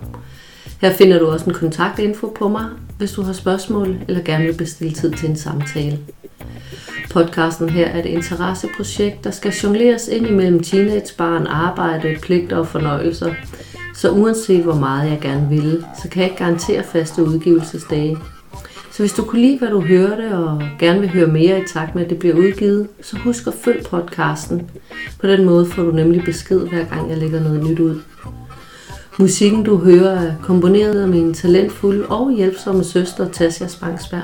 Her 0.81 0.93
finder 0.93 1.19
du 1.19 1.27
også 1.27 1.45
en 1.45 1.53
kontaktinfo 1.53 2.27
på 2.27 2.47
mig, 2.47 2.65
hvis 2.97 3.11
du 3.11 3.21
har 3.21 3.33
spørgsmål 3.33 3.97
eller 4.07 4.23
gerne 4.23 4.45
vil 4.45 4.57
bestille 4.57 4.93
tid 4.93 5.11
til 5.11 5.29
en 5.29 5.37
samtale. 5.37 5.99
Podcasten 7.11 7.69
her 7.69 7.87
er 7.87 7.99
et 7.99 8.05
interesseprojekt, 8.05 9.23
der 9.23 9.31
skal 9.31 9.51
jongleres 9.51 10.07
ind 10.07 10.27
imellem 10.27 10.63
teenagebarn, 10.63 11.47
arbejde, 11.47 12.15
pligter 12.21 12.57
og 12.57 12.67
fornøjelser. 12.67 13.33
Så 13.95 14.11
uanset 14.11 14.63
hvor 14.63 14.75
meget 14.75 15.11
jeg 15.11 15.19
gerne 15.21 15.49
vil, 15.49 15.85
så 16.01 16.09
kan 16.09 16.21
jeg 16.21 16.29
ikke 16.29 16.43
garantere 16.43 16.83
faste 16.83 17.23
udgivelsesdage. 17.23 18.17
Så 18.93 18.99
hvis 18.99 19.13
du 19.13 19.23
kunne 19.23 19.41
lide, 19.41 19.57
hvad 19.57 19.69
du 19.69 19.81
hørte, 19.81 20.37
og 20.37 20.63
gerne 20.79 20.99
vil 20.99 21.09
høre 21.09 21.27
mere 21.27 21.59
i 21.59 21.63
takt 21.67 21.95
med, 21.95 22.03
at 22.03 22.09
det 22.09 22.19
bliver 22.19 22.35
udgivet, 22.35 22.87
så 23.01 23.17
husk 23.17 23.47
at 23.47 23.53
følg 23.53 23.85
podcasten. 23.85 24.69
På 25.19 25.27
den 25.27 25.45
måde 25.45 25.65
får 25.65 25.83
du 25.83 25.91
nemlig 25.91 26.23
besked, 26.23 26.59
hver 26.59 26.85
gang 26.85 27.09
jeg 27.09 27.17
lægger 27.17 27.39
noget 27.39 27.69
nyt 27.69 27.79
ud. 27.79 28.01
Musikken, 29.19 29.63
du 29.63 29.77
hører, 29.77 30.19
er 30.19 30.35
komponeret 30.41 31.01
af 31.01 31.07
min 31.07 31.33
talentfulde 31.33 32.05
og 32.05 32.31
hjælpsomme 32.35 32.83
søster, 32.83 33.29
Tasja 33.29 33.67
Spangsberg. 33.67 34.23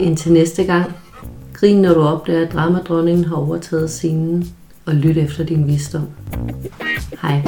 Indtil 0.00 0.32
næste 0.32 0.64
gang, 0.64 0.92
grin 1.52 1.82
når 1.82 1.94
du 1.94 2.00
opdager, 2.00 2.46
at 2.46 2.52
dramadronningen 2.52 3.24
har 3.24 3.36
overtaget 3.36 3.90
scenen, 3.90 4.48
og 4.86 4.94
lyt 4.94 5.16
efter 5.16 5.44
din 5.44 5.66
visdom. 5.66 6.08
Hej. 7.22 7.42